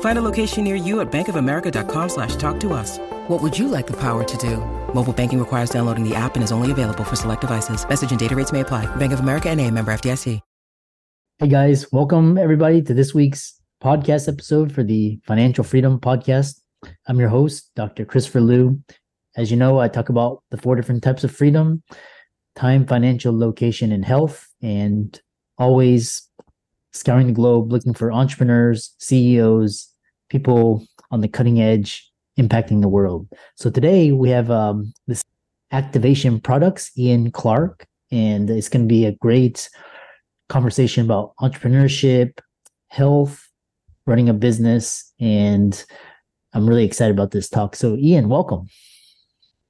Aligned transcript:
Find 0.00 0.18
a 0.18 0.22
location 0.22 0.64
near 0.64 0.74
you 0.74 0.98
at 1.00 1.12
bankofamerica.com 1.12 2.08
slash 2.08 2.34
talk 2.34 2.58
to 2.58 2.72
us. 2.72 2.98
What 3.28 3.40
would 3.40 3.56
you 3.56 3.68
like 3.68 3.86
the 3.86 4.00
power 4.00 4.24
to 4.24 4.36
do? 4.38 4.56
Mobile 4.92 5.12
banking 5.12 5.38
requires 5.38 5.70
downloading 5.70 6.02
the 6.02 6.16
app 6.16 6.34
and 6.34 6.42
is 6.42 6.50
only 6.50 6.72
available 6.72 7.04
for 7.04 7.14
select 7.14 7.42
devices. 7.42 7.88
Message 7.88 8.10
and 8.10 8.18
data 8.18 8.34
rates 8.34 8.50
may 8.50 8.60
apply. 8.60 8.86
Bank 8.96 9.12
of 9.12 9.20
America 9.20 9.48
and 9.48 9.60
a 9.60 9.70
member 9.70 9.92
FDIC. 9.92 10.40
Hey 11.40 11.46
guys, 11.46 11.92
welcome 11.92 12.36
everybody 12.36 12.82
to 12.82 12.92
this 12.92 13.14
week's 13.14 13.60
podcast 13.80 14.26
episode 14.26 14.72
for 14.72 14.82
the 14.82 15.20
Financial 15.24 15.62
Freedom 15.62 16.00
Podcast. 16.00 16.60
I'm 17.06 17.20
your 17.20 17.28
host, 17.28 17.70
Dr. 17.76 18.04
Christopher 18.04 18.40
Loo. 18.40 18.82
As 19.36 19.48
you 19.48 19.56
know, 19.56 19.78
I 19.78 19.86
talk 19.86 20.08
about 20.08 20.42
the 20.50 20.56
four 20.56 20.74
different 20.74 21.04
types 21.04 21.22
of 21.22 21.30
freedom 21.30 21.84
time, 22.56 22.84
financial, 22.86 23.38
location, 23.38 23.92
and 23.92 24.04
health, 24.04 24.48
and 24.60 25.20
always 25.58 26.27
scouring 26.98 27.28
the 27.28 27.32
globe 27.32 27.72
looking 27.72 27.94
for 27.94 28.12
entrepreneurs, 28.12 28.94
CEOs, 28.98 29.88
people 30.28 30.86
on 31.10 31.20
the 31.20 31.28
cutting 31.28 31.60
edge 31.60 32.10
impacting 32.38 32.80
the 32.80 32.88
world. 32.88 33.28
So 33.56 33.70
today 33.70 34.12
we 34.12 34.30
have 34.30 34.50
um, 34.50 34.92
this 35.06 35.24
activation 35.72 36.40
products, 36.40 36.90
Ian 36.98 37.30
Clark, 37.30 37.86
and 38.10 38.48
it's 38.50 38.68
going 38.68 38.84
to 38.84 38.88
be 38.88 39.04
a 39.04 39.12
great 39.12 39.68
conversation 40.48 41.04
about 41.04 41.34
entrepreneurship, 41.40 42.38
health, 42.88 43.46
running 44.06 44.28
a 44.28 44.34
business, 44.34 45.12
and 45.20 45.84
I'm 46.54 46.68
really 46.68 46.84
excited 46.84 47.12
about 47.12 47.32
this 47.32 47.48
talk. 47.48 47.76
So, 47.76 47.96
Ian, 47.96 48.28
welcome. 48.28 48.66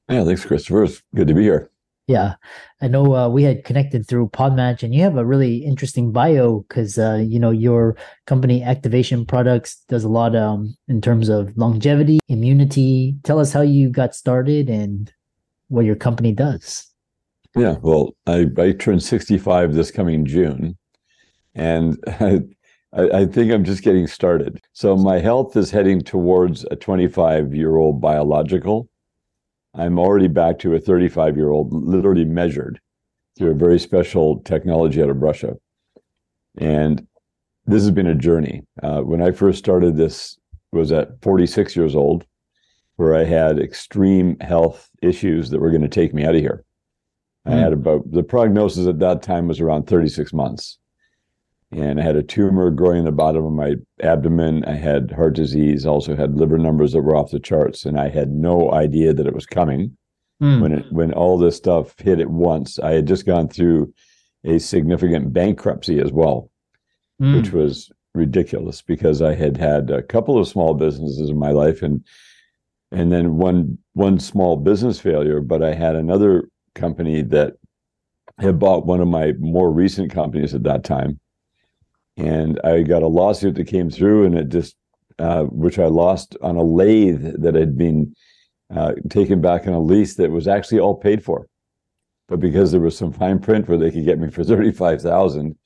Yeah, 0.09 0.25
thanks, 0.25 0.45
Christopher. 0.45 0.85
It's 0.85 1.03
good 1.15 1.29
to 1.29 1.35
be 1.35 1.43
here. 1.43 1.71
Yeah, 2.09 2.37
I 2.81 2.89
know 2.89 3.15
uh, 3.15 3.29
we 3.29 3.43
had 3.43 3.65
connected 3.65 4.09
through 4.09 4.31
Podmatch, 4.31 4.83
and 4.83 4.95
you 4.95 5.03
have 5.03 5.19
a 5.19 5.27
really 5.27 5.59
interesting 5.59 6.11
bio 6.11 6.61
because 6.61 6.99
uh, 6.99 7.17
you 7.17 7.39
know 7.39 7.51
your 7.51 7.97
company 8.27 8.63
Activation 8.63 9.27
Products 9.27 9.85
does 9.91 10.05
a 10.05 10.09
lot 10.09 10.35
um, 10.35 10.75
in 10.89 11.03
terms 11.03 11.29
of 11.29 11.55
longevity, 11.59 12.19
immunity. 12.29 13.15
Tell 13.25 13.39
us 13.39 13.53
how 13.53 13.61
you 13.61 13.91
got 13.91 14.15
started 14.15 14.71
and 14.71 15.13
what 15.69 15.85
your 15.85 15.97
company 15.97 16.33
does. 16.33 16.91
Yeah, 17.55 17.77
well, 17.83 18.17
I, 18.27 18.47
I 18.57 18.73
turned 18.73 19.03
65 19.03 19.75
this 19.75 19.91
coming 19.91 20.25
June, 20.25 20.79
and 21.55 22.03
I, 22.07 22.41
I 22.95 23.27
think 23.27 23.53
I'm 23.53 23.65
just 23.65 23.83
getting 23.83 24.07
started. 24.07 24.63
So 24.73 24.97
my 24.97 25.19
health 25.19 25.59
is 25.59 25.71
heading 25.71 26.01
towards 26.01 26.65
a 26.71 26.77
25 26.77 27.55
year 27.55 27.77
old 27.77 28.01
biological 28.01 28.89
I'm 29.79 29.99
already 29.99 30.29
back 30.29 30.59
to 30.61 30.75
a 30.75 30.81
35 30.81 31.37
year 31.37 31.51
old, 31.51 31.73
literally 31.73 32.25
measured 32.25 32.81
through 33.39 33.53
a 33.53 33.55
very 33.55 33.79
special 33.79 34.41
technology 34.41 35.01
out 35.03 35.11
of 35.11 35.23
Russia. 35.23 35.57
And 36.59 37.07
this 37.67 37.83
has 37.83 37.93
been 37.93 38.09
a 38.09 38.15
journey. 38.15 38.65
Uh, 38.83 39.03
when 39.03 39.23
I 39.23 39.31
first 39.31 39.59
started 39.59 39.97
this 39.97 40.37
was 40.73 40.91
at 40.91 41.23
46 41.23 41.77
years 41.77 41.95
old, 41.95 42.27
where 42.97 43.15
I 43.15 43.25
had 43.25 43.61
extreme 43.61 44.39
health 44.41 44.91
issues 45.01 45.51
that 45.51 45.61
were 45.61 45.71
going 45.71 45.83
to 45.83 45.89
take 45.89 46.13
me 46.13 46.25
out 46.25 46.35
of 46.35 46.41
here. 46.41 46.65
Mm. 47.47 47.53
I 47.53 47.57
had 47.57 47.73
hmm. 47.73 47.81
about 47.81 48.11
the 48.11 48.25
prognosis 48.25 48.89
at 48.89 48.99
that 48.99 49.23
time 49.23 49.47
was 49.47 49.61
around 49.61 49.87
36 49.87 50.33
months 50.33 50.79
and 51.71 52.01
I 52.01 52.03
had 52.03 52.17
a 52.17 52.23
tumor 52.23 52.71
growing 52.71 53.01
in 53.01 53.05
the 53.05 53.13
bottom 53.13 53.45
of 53.45 53.53
my 53.53 53.75
abdomen. 54.03 54.65
I 54.65 54.73
had 54.73 55.13
heart 55.13 55.35
disease, 55.35 55.85
also 55.85 56.17
had 56.17 56.37
liver 56.37 56.59
numbers 56.59 56.93
that 56.93 57.03
were 57.03 57.17
off 57.17 57.31
the 57.31 57.39
charts, 57.39 57.85
and 57.85 57.99
I 57.99 58.09
had 58.09 58.31
no 58.31 58.73
idea 58.73 59.13
that 59.13 59.27
it 59.27 59.35
was 59.35 59.47
coming. 59.47 59.97
Mm. 60.43 60.61
When 60.63 60.73
it, 60.73 60.93
when 60.93 61.13
all 61.13 61.37
this 61.37 61.57
stuff 61.57 61.99
hit 61.99 62.21
at 62.21 62.31
once, 62.31 62.79
I 62.79 62.93
had 62.93 63.07
just 63.07 63.27
gone 63.27 63.49
through 63.49 63.93
a 64.45 64.59
significant 64.59 65.33
bankruptcy 65.33 66.01
as 66.01 66.13
well, 66.13 66.51
mm. 67.21 67.37
which 67.37 67.53
was 67.53 67.91
ridiculous 68.15 68.81
because 68.81 69.21
I 69.21 69.35
had 69.35 69.57
had 69.57 69.91
a 69.91 70.03
couple 70.03 70.39
of 70.39 70.49
small 70.49 70.75
businesses 70.75 71.29
in 71.29 71.39
my 71.39 71.51
life, 71.51 71.83
and 71.83 72.03
and 72.93 73.13
then 73.13 73.37
one 73.37 73.77
one 73.93 74.19
small 74.21 74.57
business 74.57 75.01
failure. 75.01 75.41
But 75.41 75.63
I 75.63 75.75
had 75.75 75.97
another 75.97 76.49
company 76.75 77.21
that 77.23 77.55
had 78.39 78.59
bought 78.59 78.87
one 78.87 79.01
of 79.01 79.09
my 79.09 79.33
more 79.41 79.71
recent 79.71 80.13
companies 80.13 80.55
at 80.55 80.63
that 80.63 80.85
time 80.85 81.19
and 82.19 82.61
I 82.65 82.83
got 82.83 83.03
a 83.03 83.07
lawsuit 83.07 83.55
that 83.55 83.69
came 83.69 83.91
through, 83.91 84.27
and 84.27 84.37
it 84.37 84.49
just 84.49 84.77
uh, 85.19 85.45
which 85.45 85.79
I 85.79 85.87
lost 85.87 86.37
on 86.43 86.57
a 86.57 86.63
lathe 86.63 87.43
that 87.43 87.55
had 87.55 87.77
been 87.77 88.15
uh, 88.75 88.93
taken 89.09 89.41
back 89.41 89.67
on 89.67 89.73
a 89.73 89.81
lease 89.81 90.15
that 90.17 90.31
was 90.31 90.47
actually 90.47 90.81
all 90.81 90.95
paid 90.95 91.25
for, 91.25 91.49
but 92.29 92.41
because 92.41 92.71
there 92.71 92.81
was 92.81 92.97
some 92.97 93.13
fine 93.13 93.39
print 93.39 93.69
where 93.69 93.79
they 93.79 93.91
could 93.91 94.05
get 94.05 94.19
me 94.19 94.31
for 94.31 94.45
thirty 94.53 94.73
five 94.73 95.01
thousand, 95.01 95.57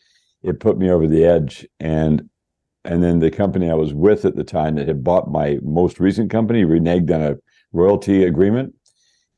it 0.42 0.60
put 0.60 0.78
me 0.78 0.90
over 0.90 1.06
the 1.06 1.24
edge, 1.24 1.66
and 1.80 2.28
and 2.84 3.02
then 3.02 3.20
the 3.20 3.30
company 3.30 3.70
I 3.70 3.74
was 3.74 3.94
with 3.94 4.24
at 4.24 4.36
the 4.36 4.44
time 4.44 4.74
that 4.74 4.88
had 4.88 5.04
bought 5.04 5.30
my 5.30 5.58
most 5.62 6.00
recent 6.00 6.30
company 6.30 6.64
reneged 6.64 7.14
on 7.14 7.22
a 7.22 7.36
royalty 7.72 8.24
agreement, 8.24 8.74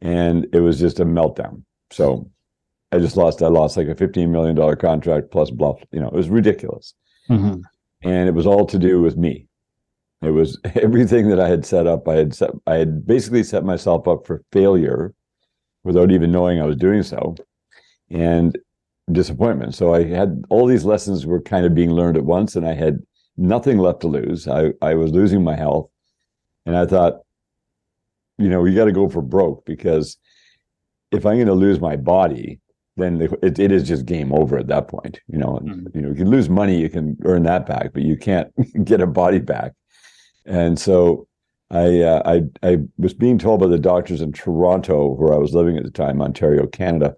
and 0.00 0.46
it 0.52 0.60
was 0.60 0.80
just 0.80 1.00
a 1.00 1.04
meltdown. 1.04 1.62
So 1.90 2.30
I 2.90 2.98
just 2.98 3.16
lost. 3.16 3.42
I 3.42 3.48
lost 3.48 3.76
like 3.76 3.88
a 3.88 3.94
fifteen 3.94 4.32
million 4.32 4.56
dollar 4.56 4.76
contract 4.76 5.30
plus 5.30 5.50
bluff. 5.50 5.82
You 5.92 6.00
know, 6.00 6.08
it 6.08 6.14
was 6.14 6.28
ridiculous. 6.28 6.94
Mm-hmm. 7.28 7.60
And 8.02 8.28
it 8.28 8.34
was 8.34 8.46
all 8.46 8.66
to 8.66 8.78
do 8.78 9.00
with 9.00 9.16
me. 9.16 9.48
It 10.22 10.30
was 10.30 10.58
everything 10.74 11.28
that 11.28 11.40
I 11.40 11.48
had 11.48 11.64
set 11.64 11.86
up. 11.86 12.08
I 12.08 12.16
had 12.16 12.34
set, 12.34 12.50
I 12.66 12.74
had 12.76 13.06
basically 13.06 13.42
set 13.42 13.64
myself 13.64 14.08
up 14.08 14.26
for 14.26 14.42
failure 14.52 15.14
without 15.84 16.10
even 16.10 16.32
knowing 16.32 16.60
I 16.60 16.66
was 16.66 16.76
doing 16.76 17.02
so, 17.02 17.34
and 18.10 18.56
disappointment. 19.12 19.74
So 19.74 19.94
I 19.94 20.04
had 20.04 20.44
all 20.48 20.66
these 20.66 20.84
lessons 20.84 21.26
were 21.26 21.42
kind 21.42 21.66
of 21.66 21.74
being 21.74 21.90
learned 21.90 22.16
at 22.16 22.24
once, 22.24 22.56
and 22.56 22.66
I 22.66 22.74
had 22.74 23.00
nothing 23.36 23.78
left 23.78 24.00
to 24.00 24.08
lose. 24.08 24.48
I 24.48 24.72
I 24.80 24.94
was 24.94 25.12
losing 25.12 25.44
my 25.44 25.56
health, 25.56 25.90
and 26.66 26.76
I 26.76 26.86
thought, 26.86 27.20
you 28.38 28.48
know, 28.48 28.60
we 28.60 28.74
got 28.74 28.86
to 28.86 28.92
go 28.92 29.08
for 29.08 29.22
broke 29.22 29.64
because 29.66 30.16
if 31.10 31.26
I'm 31.26 31.36
going 31.36 31.46
to 31.46 31.54
lose 31.54 31.80
my 31.80 31.96
body, 31.96 32.60
then 32.96 33.18
the, 33.18 33.38
it, 33.42 33.58
it 33.58 33.72
is 33.72 33.86
just 33.86 34.06
game 34.06 34.32
over 34.32 34.56
at 34.56 34.68
that 34.68 34.88
point. 34.88 35.20
You 35.28 35.38
know, 35.38 35.60
mm-hmm. 35.62 35.86
you 35.94 36.02
know, 36.02 36.08
you 36.10 36.14
can 36.14 36.30
lose 36.30 36.48
money, 36.48 36.80
you 36.80 36.88
can 36.88 37.16
earn 37.24 37.42
that 37.44 37.66
back, 37.66 37.92
but 37.92 38.02
you 38.02 38.16
can't 38.16 38.52
get 38.84 39.00
a 39.00 39.06
body 39.06 39.40
back. 39.40 39.72
And 40.46 40.78
so 40.78 41.26
I, 41.70 42.00
uh, 42.00 42.22
I, 42.24 42.68
I 42.68 42.78
was 42.98 43.14
being 43.14 43.38
told 43.38 43.60
by 43.60 43.66
the 43.66 43.78
doctors 43.78 44.20
in 44.20 44.32
Toronto, 44.32 45.08
where 45.08 45.34
I 45.34 45.38
was 45.38 45.54
living 45.54 45.76
at 45.76 45.84
the 45.84 45.90
time, 45.90 46.22
Ontario, 46.22 46.66
Canada, 46.66 47.16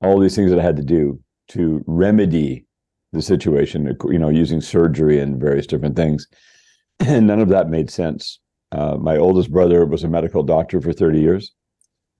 all 0.00 0.20
these 0.20 0.36
things 0.36 0.50
that 0.50 0.60
I 0.60 0.64
had 0.64 0.76
to 0.76 0.84
do 0.84 1.20
to 1.48 1.82
remedy 1.86 2.66
the 3.12 3.22
situation. 3.22 3.96
You 4.04 4.18
know, 4.18 4.28
using 4.28 4.60
surgery 4.60 5.18
and 5.18 5.40
various 5.40 5.66
different 5.66 5.96
things, 5.96 6.28
and 7.00 7.26
none 7.26 7.40
of 7.40 7.48
that 7.48 7.68
made 7.68 7.90
sense. 7.90 8.38
Uh, 8.70 8.96
my 8.96 9.16
oldest 9.16 9.50
brother 9.50 9.86
was 9.86 10.04
a 10.04 10.08
medical 10.08 10.42
doctor 10.42 10.80
for 10.80 10.92
30 10.92 11.20
years. 11.20 11.52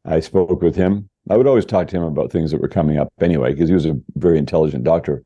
I 0.05 0.21
spoke 0.21 0.63
with 0.63 0.77
him 0.77 1.11
I 1.31 1.37
would 1.37 1.47
always 1.47 1.65
talk 1.65 1.89
to 1.89 1.97
him 1.97 2.03
about 2.03 2.31
things 2.31 2.51
that 2.51 2.61
were 2.61 2.69
coming 2.69 2.99
up 2.99 3.13
anyway, 3.21 3.53
because 3.53 3.69
he 3.69 3.75
was 3.75 3.87
a 3.87 4.01
very 4.17 4.39
intelligent 4.39 4.85
doctor. 4.85 5.25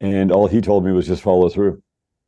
And 0.00 0.32
all 0.32 0.46
he 0.46 0.60
told 0.60 0.84
me 0.84 0.92
was 0.92 1.06
just 1.06 1.22
follow 1.22 1.48
through. 1.48 1.82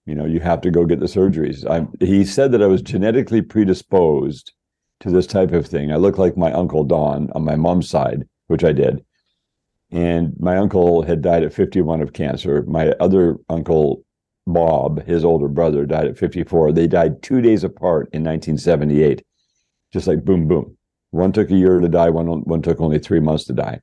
You 0.06 0.15
know, 0.15 0.25
you 0.25 0.41
have 0.41 0.61
to 0.62 0.71
go 0.71 0.85
get 0.85 1.00
the 1.00 1.06
surgeries. 1.06 1.67
I, 1.67 1.87
he 2.05 2.25
said 2.25 2.53
that 2.53 2.62
I 2.62 2.67
was 2.67 2.82
genetically 2.82 3.43
predisposed 3.43 4.53
to 5.00 5.11
this 5.11 5.27
type 5.27 5.53
of 5.53 5.67
thing. 5.67 5.93
I 5.93 5.97
look 5.97 6.19
like 6.19 6.37
my 6.37 6.53
uncle 6.53 6.85
Don 6.85 7.31
on 7.32 7.44
my 7.44 7.56
mom's 7.56 7.88
side, 7.88 8.27
which 8.49 8.65
I 8.65 8.73
did. 8.73 9.05
And 9.91 10.35
my 10.38 10.56
uncle 10.56 11.03
had 11.03 11.23
died 11.23 11.43
at 11.43 11.53
51 11.53 12.00
of 12.00 12.12
cancer. 12.12 12.62
My 12.62 12.91
other 13.00 13.37
uncle, 13.49 14.05
Bob, 14.47 15.05
his 15.05 15.25
older 15.25 15.49
brother, 15.49 15.85
died 15.85 16.06
at 16.06 16.19
54. 16.19 16.73
They 16.73 16.87
died 16.87 17.23
two 17.23 17.41
days 17.41 17.65
apart 17.65 18.09
in 18.12 18.23
1978 18.23 19.25
just 19.93 20.06
like 20.06 20.25
boom, 20.25 20.47
boom. 20.49 20.77
One 21.11 21.33
took 21.33 21.51
a 21.51 21.57
year 21.57 21.81
to 21.81 21.89
die, 21.89 22.11
one, 22.11 22.27
one 22.43 22.62
took 22.62 22.81
only 22.81 22.99
three 22.99 23.21
months 23.21 23.45
to 23.45 23.53
die. 23.53 23.81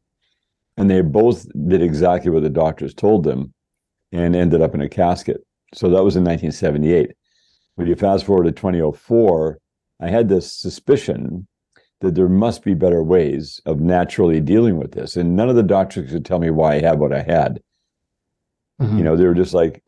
And 0.78 0.90
they 0.90 1.02
both 1.02 1.46
did 1.68 1.82
exactly 1.82 2.32
what 2.32 2.44
the 2.44 2.50
doctors 2.50 2.94
told 2.94 3.24
them 3.24 3.54
and 4.12 4.36
ended 4.36 4.62
up 4.62 4.76
in 4.76 4.82
a 4.82 4.90
casket. 4.90 5.42
So 5.74 5.90
that 5.90 6.04
was 6.04 6.16
in 6.16 6.24
1978. 6.24 7.12
When 7.76 7.88
you 7.88 7.96
fast 7.96 8.26
forward 8.26 8.46
to 8.46 8.52
2004, 8.52 9.60
I 10.02 10.10
had 10.10 10.30
this 10.30 10.52
suspicion 10.52 11.48
that 12.02 12.16
there 12.16 12.30
must 12.30 12.64
be 12.64 12.74
better 12.76 13.02
ways 13.02 13.60
of 13.66 13.80
naturally 13.80 14.40
dealing 14.40 14.78
with 14.78 14.92
this. 14.92 15.18
And 15.18 15.36
none 15.36 15.50
of 15.50 15.56
the 15.56 15.64
doctors 15.64 16.12
could 16.12 16.26
tell 16.26 16.40
me 16.40 16.52
why 16.52 16.76
I 16.76 16.82
had 16.82 17.00
what 17.00 17.12
I 17.12 17.24
had. 17.24 17.60
Mm-hmm. 18.80 19.00
You 19.00 19.04
know, 19.04 19.18
they 19.18 19.26
were 19.26 19.34
just 19.34 19.54
like, 19.54 19.84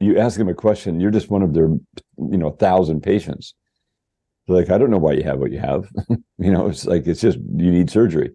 you 0.00 0.18
ask 0.18 0.36
them 0.36 0.48
a 0.48 0.54
question, 0.54 1.00
you're 1.00 1.10
just 1.10 1.30
one 1.30 1.42
of 1.42 1.54
their, 1.54 1.68
you 2.18 2.38
know, 2.38 2.50
thousand 2.50 3.02
patients. 3.02 3.54
They're 4.46 4.56
like, 4.56 4.70
I 4.70 4.78
don't 4.78 4.90
know 4.90 4.98
why 4.98 5.12
you 5.12 5.22
have 5.24 5.38
what 5.38 5.52
you 5.52 5.58
have. 5.58 5.88
you 6.38 6.52
know, 6.52 6.68
it's 6.68 6.86
like 6.86 7.06
it's 7.06 7.20
just 7.20 7.38
you 7.38 7.70
need 7.70 7.90
surgery. 7.90 8.34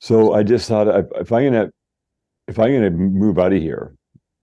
So 0.00 0.34
I 0.34 0.42
just 0.42 0.68
thought 0.68 0.88
if 1.20 1.32
I'm 1.32 1.44
gonna 1.44 1.70
if 2.48 2.58
I'm 2.58 2.72
gonna 2.72 2.90
move 2.90 3.38
out 3.38 3.52
of 3.52 3.62
here, 3.62 3.94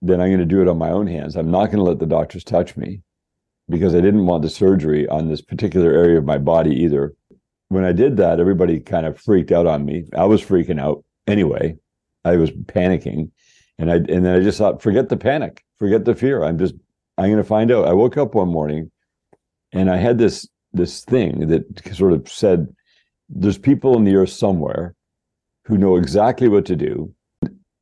then 0.01 0.21
I'm 0.21 0.31
gonna 0.31 0.45
do 0.45 0.61
it 0.61 0.67
on 0.67 0.77
my 0.77 0.89
own 0.89 1.07
hands. 1.07 1.35
I'm 1.35 1.51
not 1.51 1.71
gonna 1.71 1.83
let 1.83 1.99
the 1.99 2.05
doctors 2.05 2.43
touch 2.43 2.77
me 2.77 3.01
because 3.69 3.93
I 3.93 4.01
didn't 4.01 4.25
want 4.25 4.41
the 4.41 4.49
surgery 4.49 5.07
on 5.07 5.29
this 5.29 5.41
particular 5.41 5.91
area 5.91 6.17
of 6.17 6.25
my 6.25 6.37
body 6.37 6.71
either. 6.71 7.13
When 7.67 7.83
I 7.83 7.91
did 7.91 8.17
that, 8.17 8.39
everybody 8.39 8.79
kind 8.79 9.05
of 9.05 9.19
freaked 9.19 9.51
out 9.51 9.67
on 9.67 9.85
me. 9.85 10.05
I 10.15 10.25
was 10.25 10.41
freaking 10.41 10.79
out 10.79 11.03
anyway. 11.27 11.77
I 12.25 12.37
was 12.37 12.49
panicking. 12.51 13.29
And 13.77 13.91
I 13.91 13.95
and 13.95 14.25
then 14.25 14.35
I 14.35 14.39
just 14.39 14.57
thought, 14.57 14.81
forget 14.81 15.09
the 15.09 15.17
panic, 15.17 15.63
forget 15.77 16.03
the 16.05 16.15
fear. 16.15 16.43
I'm 16.43 16.57
just 16.57 16.73
I'm 17.17 17.29
gonna 17.29 17.43
find 17.43 17.71
out. 17.71 17.87
I 17.87 17.93
woke 17.93 18.17
up 18.17 18.33
one 18.33 18.49
morning 18.49 18.91
and 19.71 19.89
I 19.89 19.97
had 19.97 20.17
this 20.17 20.47
this 20.73 21.03
thing 21.03 21.47
that 21.47 21.63
sort 21.93 22.13
of 22.13 22.29
said, 22.29 22.67
"There's 23.29 23.57
people 23.57 23.97
in 23.97 24.03
the 24.03 24.15
earth 24.15 24.29
somewhere 24.29 24.95
who 25.65 25.77
know 25.77 25.95
exactly 25.95 26.47
what 26.47 26.65
to 26.65 26.75
do, 26.75 27.13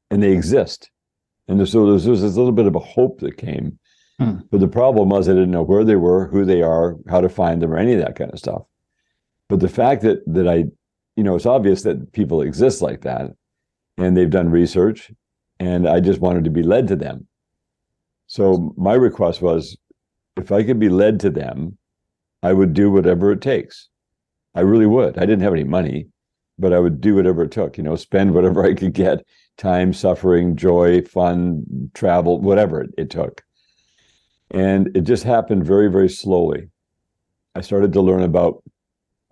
and 0.10 0.22
they 0.24 0.32
exist." 0.32 0.90
And 1.48 1.68
so 1.68 1.86
there 1.86 1.94
was, 1.94 2.06
this 2.06 2.22
little 2.22 2.52
bit 2.52 2.66
of 2.68 2.76
a 2.76 2.80
hope 2.80 3.20
that 3.22 3.38
came. 3.38 3.80
Hmm. 4.20 4.40
But 4.52 4.60
the 4.60 4.68
problem 4.68 5.10
was 5.10 5.30
I 5.30 5.34
didn't 5.34 5.52
know 5.52 5.64
where 5.64 5.86
they 5.86 5.96
were, 5.96 6.28
who 6.28 6.44
they 6.44 6.62
are, 6.62 6.98
how 7.08 7.22
to 7.22 7.30
find 7.30 7.62
them, 7.62 7.72
or 7.72 7.78
any 7.78 7.94
of 7.94 8.00
that 8.00 8.16
kind 8.16 8.32
of 8.32 8.40
stuff. 8.40 8.64
But 9.48 9.60
the 9.60 9.70
fact 9.70 10.02
that 10.02 10.20
that 10.28 10.48
I, 10.48 10.66
you 11.16 11.24
know, 11.24 11.36
it's 11.36 11.46
obvious 11.46 11.84
that 11.84 12.12
people 12.12 12.42
exist 12.42 12.82
like 12.82 13.02
that, 13.02 13.32
and 13.98 14.16
they've 14.16 14.30
done 14.30 14.50
research, 14.50 15.12
and 15.60 15.88
I 15.88 16.00
just 16.00 16.20
wanted 16.20 16.44
to 16.44 16.50
be 16.50 16.64
led 16.64 16.88
to 16.90 16.96
them. 16.96 17.28
So 18.28 18.74
my 18.76 18.94
request 18.94 19.42
was, 19.42 19.78
if 20.38 20.52
I 20.52 20.64
could 20.64 20.80
be 20.80 20.90
led 20.90 21.20
to 21.22 21.30
them, 21.30 21.78
I 22.44 22.54
would 22.54 22.74
do 22.74 22.92
whatever 22.92 23.32
it 23.32 23.42
takes. 23.42 23.90
I 24.56 24.62
really 24.62 24.86
would. 24.86 25.18
I 25.18 25.22
didn't 25.22 25.42
have 25.42 25.54
any 25.54 25.64
money, 25.64 26.08
but 26.58 26.74
I 26.74 26.80
would 26.80 27.02
do 27.02 27.16
whatever 27.16 27.44
it 27.44 27.52
took, 27.52 27.78
you 27.78 27.84
know, 27.84 27.96
spend 27.96 28.34
whatever 28.34 28.64
I 28.64 28.74
could 28.74 28.94
get 28.94 29.26
time, 29.58 29.94
suffering, 29.94 30.56
joy, 30.56 31.02
fun, 31.02 31.92
travel, 31.94 32.40
whatever 32.40 32.82
it, 32.82 32.92
it 32.98 33.10
took. 33.10 33.44
And 34.52 34.96
it 34.96 35.02
just 35.02 35.24
happened 35.24 35.66
very, 35.66 35.92
very 35.92 36.10
slowly. 36.10 36.70
I 37.56 37.62
started 37.62 37.92
to 37.94 38.02
learn 38.02 38.24
about 38.24 38.64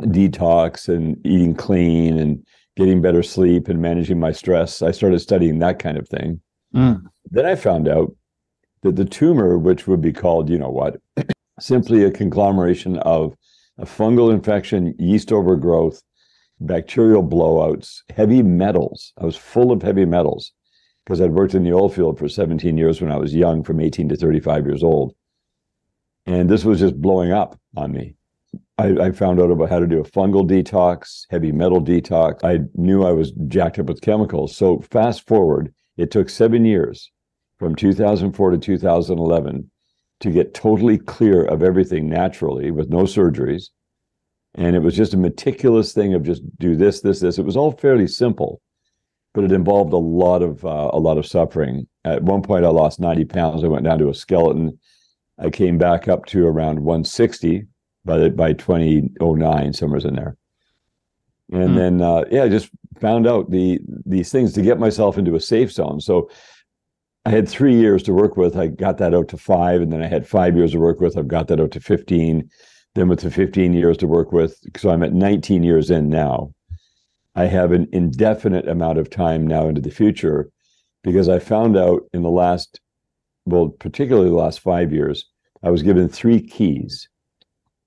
detox 0.01 0.89
and 0.89 1.25
eating 1.25 1.55
clean 1.55 2.17
and 2.17 2.45
getting 2.75 3.01
better 3.01 3.23
sleep 3.23 3.67
and 3.67 3.81
managing 3.81 4.19
my 4.19 4.31
stress. 4.31 4.81
I 4.81 4.91
started 4.91 5.19
studying 5.19 5.59
that 5.59 5.79
kind 5.79 5.97
of 5.97 6.09
thing. 6.09 6.41
Mm. 6.73 7.03
Then 7.31 7.45
I 7.45 7.55
found 7.55 7.87
out 7.87 8.13
that 8.85 8.95
the 8.95 9.05
tumor, 9.05 9.57
which 9.57 9.87
would 9.87 10.01
be 10.01 10.13
called, 10.13 10.47
you 10.47 10.59
know 10.59 10.69
what, 10.69 11.01
simply 11.59 12.03
a 12.03 12.11
conglomeration 12.11 12.97
of 12.99 13.35
a 13.79 13.85
fungal 13.85 14.31
infection, 14.31 14.93
yeast 14.99 15.31
overgrowth, 15.31 16.01
bacterial 16.61 17.23
blowouts, 17.23 18.01
heavy 18.15 18.43
metals. 18.43 19.11
I 19.19 19.25
was 19.25 19.35
full 19.35 19.71
of 19.71 19.81
heavy 19.81 20.05
metals 20.05 20.53
because 21.03 21.19
I'd 21.19 21.31
worked 21.31 21.55
in 21.55 21.63
the 21.63 21.73
oil 21.73 21.89
field 21.89 22.19
for 22.19 22.29
17 22.29 22.77
years 22.77 23.01
when 23.01 23.11
I 23.11 23.17
was 23.17 23.33
young, 23.33 23.63
from 23.63 23.79
18 23.79 24.07
to 24.09 24.15
35 24.15 24.65
years 24.67 24.83
old. 24.83 25.15
And 26.27 26.47
this 26.47 26.63
was 26.63 26.79
just 26.79 27.01
blowing 27.01 27.31
up 27.31 27.59
on 27.75 27.91
me. 27.91 28.15
I, 28.77 28.87
I, 28.99 29.11
found 29.11 29.39
out 29.39 29.51
about 29.51 29.69
how 29.69 29.79
to 29.79 29.87
do 29.87 29.99
a 29.99 30.03
fungal 30.03 30.47
detox, 30.47 31.25
heavy 31.29 31.51
metal 31.51 31.81
detox. 31.81 32.43
I 32.43 32.65
knew 32.75 33.03
I 33.03 33.11
was 33.11 33.31
jacked 33.47 33.79
up 33.79 33.87
with 33.87 34.01
chemicals. 34.01 34.55
So 34.55 34.79
fast 34.91 35.27
forward, 35.27 35.73
it 35.97 36.11
took 36.11 36.29
seven 36.29 36.65
years 36.65 37.11
from 37.59 37.75
2004 37.75 38.51
to 38.51 38.57
2011 38.57 39.69
to 40.21 40.31
get 40.31 40.53
totally 40.53 40.97
clear 40.97 41.43
of 41.45 41.61
everything 41.61 42.07
naturally 42.09 42.71
with 42.71 42.89
no 42.89 43.03
surgeries. 43.03 43.65
And 44.55 44.75
it 44.75 44.79
was 44.79 44.95
just 44.95 45.13
a 45.13 45.17
meticulous 45.17 45.93
thing 45.93 46.13
of 46.13 46.23
just 46.23 46.41
do 46.57 46.75
this, 46.75 47.01
this, 47.01 47.19
this. 47.19 47.37
It 47.37 47.45
was 47.45 47.57
all 47.57 47.71
fairly 47.73 48.07
simple, 48.07 48.61
but 49.33 49.43
it 49.43 49.51
involved 49.51 49.91
a 49.91 49.97
lot 49.97 50.41
of 50.41 50.63
uh, 50.63 50.91
a 50.93 50.99
lot 50.99 51.17
of 51.17 51.25
suffering. 51.25 51.87
At 52.05 52.23
one 52.23 52.41
point, 52.41 52.63
I 52.63 52.69
lost 52.69 52.99
90 52.99 53.25
pounds. 53.25 53.63
I 53.63 53.67
went 53.67 53.83
down 53.83 53.99
to 53.99 54.09
a 54.09 54.13
skeleton. 54.13 54.79
I 55.37 55.49
came 55.49 55.77
back 55.77 56.07
up 56.07 56.25
to 56.27 56.47
around 56.47 56.79
160 56.79 57.65
by 58.05 58.17
the, 58.17 58.29
by 58.29 58.53
2009, 58.53 59.73
somewhere's 59.73 60.05
in 60.05 60.15
there. 60.15 60.37
And 61.51 61.71
mm. 61.71 61.75
then, 61.75 62.01
uh, 62.01 62.23
yeah, 62.31 62.43
I 62.43 62.49
just 62.49 62.69
found 63.01 63.27
out 63.27 63.51
the 63.51 63.79
these 64.05 64.31
things 64.31 64.53
to 64.53 64.61
get 64.61 64.79
myself 64.79 65.17
into 65.17 65.35
a 65.35 65.39
safe 65.41 65.71
zone. 65.71 65.99
So 65.99 66.29
I 67.25 67.31
had 67.31 67.49
three 67.49 67.75
years 67.75 68.03
to 68.03 68.13
work 68.13 68.37
with. 68.37 68.55
I 68.55 68.67
got 68.67 68.99
that 68.99 69.15
out 69.15 69.29
to 69.29 69.37
five, 69.37 69.81
and 69.81 69.91
then 69.91 70.03
I 70.03 70.07
had 70.07 70.27
five 70.27 70.55
years 70.55 70.73
to 70.73 70.79
work 70.79 70.99
with. 70.99 71.17
I've 71.17 71.27
got 71.27 71.47
that 71.47 71.59
out 71.59 71.71
to 71.71 71.79
15. 71.79 72.49
Then 72.93 73.07
with 73.09 73.21
the 73.21 73.31
15 73.31 73.73
years 73.73 73.97
to 73.97 74.07
work 74.07 74.31
with, 74.31 74.57
so 74.77 74.89
I'm 74.89 75.03
at 75.03 75.11
19 75.11 75.63
years 75.63 75.89
in 75.89 76.07
now. 76.07 76.53
I 77.35 77.45
have 77.45 77.73
an 77.73 77.89
indefinite 77.91 78.69
amount 78.69 78.99
of 78.99 79.09
time 79.09 79.45
now 79.45 79.67
into 79.67 79.81
the 79.81 79.91
future 79.91 80.49
because 81.03 81.27
I 81.27 81.39
found 81.39 81.75
out 81.75 82.03
in 82.13 82.21
the 82.21 82.29
last, 82.29 82.79
well, 83.45 83.67
particularly 83.67 84.29
the 84.29 84.35
last 84.35 84.61
five 84.61 84.93
years, 84.93 85.25
I 85.61 85.71
was 85.71 85.83
given 85.83 86.07
three 86.07 86.41
keys. 86.41 87.09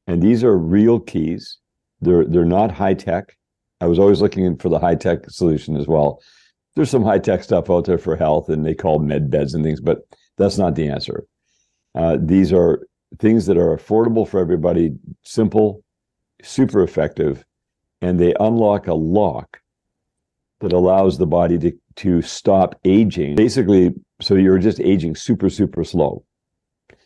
And 0.06 0.20
these 0.20 0.44
are 0.44 0.58
real 0.58 1.00
keys. 1.00 1.58
They're 2.00 2.24
they're 2.24 2.44
not 2.44 2.70
high 2.70 2.94
tech. 2.94 3.36
I 3.80 3.86
was 3.86 3.98
always 3.98 4.20
looking 4.20 4.56
for 4.58 4.68
the 4.68 4.78
high 4.78 4.94
tech 4.94 5.30
solution 5.30 5.76
as 5.76 5.86
well 5.86 6.20
there's 6.78 6.90
some 6.90 7.02
high 7.02 7.18
tech 7.18 7.42
stuff 7.42 7.68
out 7.70 7.86
there 7.86 7.98
for 7.98 8.14
health, 8.14 8.48
and 8.48 8.64
they 8.64 8.72
call 8.72 9.00
med 9.00 9.32
beds 9.32 9.52
and 9.52 9.64
things, 9.64 9.80
but 9.80 10.06
that's 10.36 10.58
not 10.58 10.76
the 10.76 10.86
answer. 10.86 11.26
Uh, 11.96 12.16
these 12.20 12.52
are 12.52 12.86
things 13.18 13.46
that 13.46 13.56
are 13.56 13.76
affordable 13.76 14.26
for 14.26 14.38
everybody, 14.38 14.92
simple, 15.24 15.82
super 16.40 16.80
effective, 16.84 17.44
and 18.00 18.20
they 18.20 18.32
unlock 18.38 18.86
a 18.86 18.94
lock 18.94 19.58
that 20.60 20.72
allows 20.72 21.18
the 21.18 21.26
body 21.26 21.58
to 21.58 21.72
to 21.96 22.22
stop 22.22 22.78
aging. 22.84 23.34
Basically, 23.34 23.92
so 24.20 24.36
you're 24.36 24.60
just 24.60 24.78
aging 24.78 25.16
super 25.16 25.50
super 25.50 25.82
slow. 25.82 26.24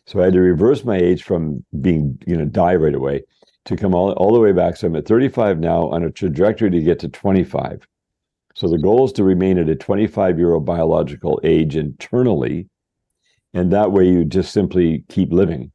So 0.07 0.21
I 0.21 0.25
had 0.25 0.35
to 0.35 0.41
reverse 0.41 0.85
my 0.85 0.99
age 0.99 1.23
from 1.23 1.65
being 1.81 2.19
you 2.27 2.37
know 2.37 2.45
die 2.45 2.75
right 2.75 2.95
away 2.95 3.23
to 3.65 3.77
come 3.77 3.95
all, 3.95 4.13
all 4.13 4.35
the 4.35 4.41
way 4.41 4.53
back. 4.53 4.77
So 4.77 4.89
I'm 4.89 4.97
at 4.97 5.09
35 5.09 5.61
now 5.61 5.89
on 5.89 6.05
a 6.05 6.11
trajectory 6.11 6.71
to 6.71 6.83
get 6.83 6.99
to 6.99 7.09
25. 7.09 7.89
So 8.55 8.69
the 8.69 8.79
goal 8.79 9.05
is 9.05 9.13
to 9.13 9.25
remain 9.25 9.59
at 9.59 9.69
a 9.69 9.75
25 9.75 10.39
year 10.39 10.55
old 10.55 10.65
biological 10.65 11.41
age 11.43 11.77
internally. 11.77 12.69
And 13.55 13.73
that 13.73 13.93
way 13.93 14.09
you 14.09 14.25
just 14.25 14.53
simply 14.53 15.05
keep 15.09 15.33
living. 15.33 15.73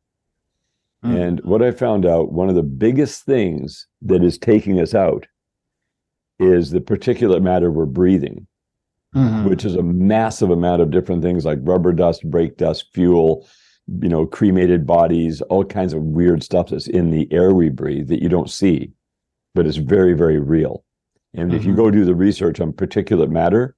Mm. 1.04 1.28
And 1.28 1.40
what 1.44 1.62
I 1.62 1.72
found 1.72 2.06
out, 2.06 2.32
one 2.32 2.50
of 2.50 2.56
the 2.56 2.64
biggest 2.64 3.24
things 3.24 3.88
that 4.02 4.24
is 4.24 4.38
taking 4.38 4.80
us 4.80 4.96
out 4.96 5.28
is 6.40 6.72
the 6.72 6.82
particulate 6.82 7.42
matter 7.42 7.72
we're 7.72 7.86
breathing, 7.86 8.48
mm-hmm. 9.16 9.48
which 9.48 9.66
is 9.66 9.76
a 9.76 9.84
massive 9.84 10.50
amount 10.50 10.82
of 10.82 10.92
different 10.92 11.22
things 11.22 11.46
like 11.46 11.60
rubber 11.62 11.94
dust, 11.94 12.30
brake 12.30 12.58
dust, 12.58 12.88
fuel, 12.94 13.48
you 14.02 14.10
know, 14.10 14.26
cremated 14.26 14.86
bodies, 14.86 15.42
all 15.42 15.64
kinds 15.64 15.94
of 15.94 16.02
weird 16.02 16.44
stuff 16.44 16.70
that's 16.70 16.88
in 16.88 17.12
the 17.12 17.32
air 17.32 17.54
we 17.54 17.70
breathe 17.70 18.08
that 18.10 18.22
you 18.22 18.30
don't 18.30 18.50
see, 18.50 18.92
but 19.56 19.66
it's 19.66 19.78
very, 19.78 20.14
very 20.14 20.40
real. 20.40 20.84
And 21.38 21.50
mm-hmm. 21.50 21.58
if 21.58 21.66
you 21.66 21.72
mm-hmm. 21.72 21.82
go 21.82 21.92
do 21.92 22.04
the 22.04 22.16
research 22.16 22.60
on 22.60 22.74
particulate 22.74 23.30
matter, 23.30 23.76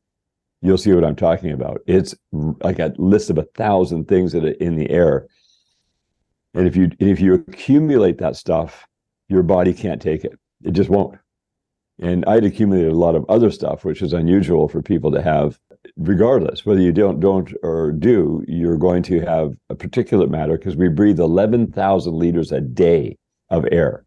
you'll 0.62 0.78
see 0.78 0.94
what 0.94 1.04
I'm 1.04 1.16
talking 1.16 1.52
about. 1.52 1.82
It's 1.86 2.16
like 2.32 2.80
a 2.80 2.94
list 2.98 3.30
of 3.30 3.38
a 3.38 3.44
thousand 3.56 4.08
things 4.08 4.32
that 4.32 4.46
are 4.46 4.52
in 4.52 4.76
the 4.76 4.90
air. 4.90 5.28
And 6.54 6.68
if 6.68 6.76
you 6.76 6.90
if 7.00 7.20
you 7.20 7.36
accumulate 7.36 8.18
that 8.20 8.36
stuff, 8.36 8.88
your 9.28 9.44
body 9.44 9.74
can't 9.74 10.02
take 10.02 10.24
it. 10.24 10.40
It 10.64 10.72
just 10.72 10.90
won't. 10.90 11.20
And 12.02 12.24
I'd 12.26 12.46
accumulated 12.46 12.94
a 12.94 12.98
lot 12.98 13.16
of 13.16 13.26
other 13.30 13.52
stuff, 13.52 13.84
which 13.84 14.02
is 14.02 14.14
unusual 14.14 14.70
for 14.70 14.82
people 14.82 15.12
to 15.12 15.22
have. 15.22 15.60
Regardless, 15.96 16.66
whether 16.66 16.82
you 16.82 16.92
don't 16.92 17.20
don't 17.20 17.54
or 17.62 17.92
do, 17.92 18.44
you're 18.48 18.78
going 18.78 19.04
to 19.04 19.20
have 19.22 19.56
a 19.70 19.76
particulate 19.76 20.30
matter 20.30 20.58
because 20.58 20.76
we 20.76 20.88
breathe 20.88 21.20
11,000 21.20 22.14
liters 22.14 22.52
a 22.52 22.62
day 22.62 23.18
of 23.50 23.66
air 23.72 24.06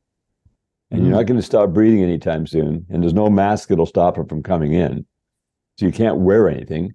and 0.92 1.00
mm-hmm. 1.00 1.08
you're 1.08 1.16
not 1.16 1.26
going 1.26 1.40
to 1.40 1.46
stop 1.46 1.70
breathing 1.70 2.02
anytime 2.02 2.46
soon. 2.46 2.84
And 2.90 3.02
there's 3.02 3.14
no 3.14 3.30
mask 3.30 3.68
that'll 3.68 3.86
stop 3.86 4.18
it 4.18 4.28
from 4.28 4.42
coming 4.42 4.74
in. 4.74 5.06
So 5.78 5.86
you 5.86 5.92
can't 5.92 6.18
wear 6.18 6.50
anything 6.50 6.92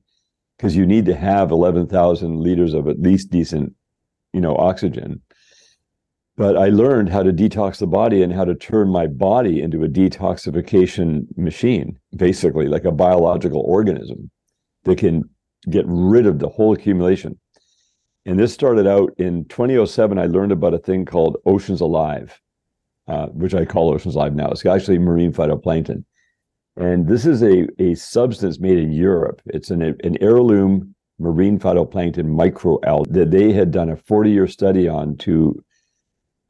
because 0.58 0.76
you 0.76 0.86
need 0.86 1.06
to 1.06 1.16
have 1.16 1.50
11,000 1.50 2.40
liters 2.40 2.76
of 2.76 2.88
at 2.88 3.00
least 3.00 3.32
decent, 3.32 3.74
you 4.34 4.42
know, 4.42 4.56
oxygen. 4.56 5.22
but 6.36 6.56
I 6.56 6.68
learned 6.68 7.10
how 7.10 7.24
to 7.24 7.34
detox 7.34 7.80
the 7.80 7.88
body 7.88 8.22
and 8.22 8.32
how 8.32 8.46
to 8.46 8.54
turn 8.54 8.90
my 8.90 9.08
body 9.08 9.62
into 9.64 9.84
a 9.84 9.88
detoxification 9.88 11.26
machine, 11.36 11.98
basically 12.16 12.68
like 12.68 12.86
a 12.86 12.92
biological 12.92 13.62
organism 13.62 14.30
that 14.84 15.00
can 15.00 15.24
get 15.72 15.86
rid 15.88 16.28
of 16.28 16.38
the 16.38 16.50
whole 16.50 16.74
accumulation. 16.74 17.40
And 18.28 18.38
this 18.38 18.54
started 18.54 18.86
out 18.86 19.12
in 19.18 19.46
2007. 19.46 20.20
I 20.20 20.28
learned 20.28 20.52
about 20.52 20.76
a 20.76 20.80
thing 20.80 21.06
called 21.06 21.38
Oceans 21.48 21.82
Alive, 21.82 22.40
uh, 23.08 23.28
which 23.28 23.54
I 23.54 23.66
call 23.66 23.94
Oceans 23.94 24.16
Live 24.16 24.36
now. 24.36 24.50
It's 24.50 24.66
actually 24.66 25.00
marine 25.00 25.34
phytoplankton. 25.34 26.04
And 26.76 27.08
this 27.08 27.26
is 27.26 27.42
a, 27.42 27.68
a 27.82 27.96
substance 27.96 28.60
made 28.60 28.78
in 28.78 28.92
Europe. 28.92 29.42
It's 29.48 29.72
an, 29.72 29.82
an 29.82 30.18
heirloom 30.22 30.94
marine 31.20 31.58
phytoplankton 31.60 32.26
microalgae 32.26 33.12
that 33.12 33.32
they 33.32 33.52
had 33.52 33.72
done 33.72 33.90
a 33.90 33.98
40 33.98 34.30
year 34.30 34.48
study 34.48 34.88
on 34.88 35.18
to 35.18 35.64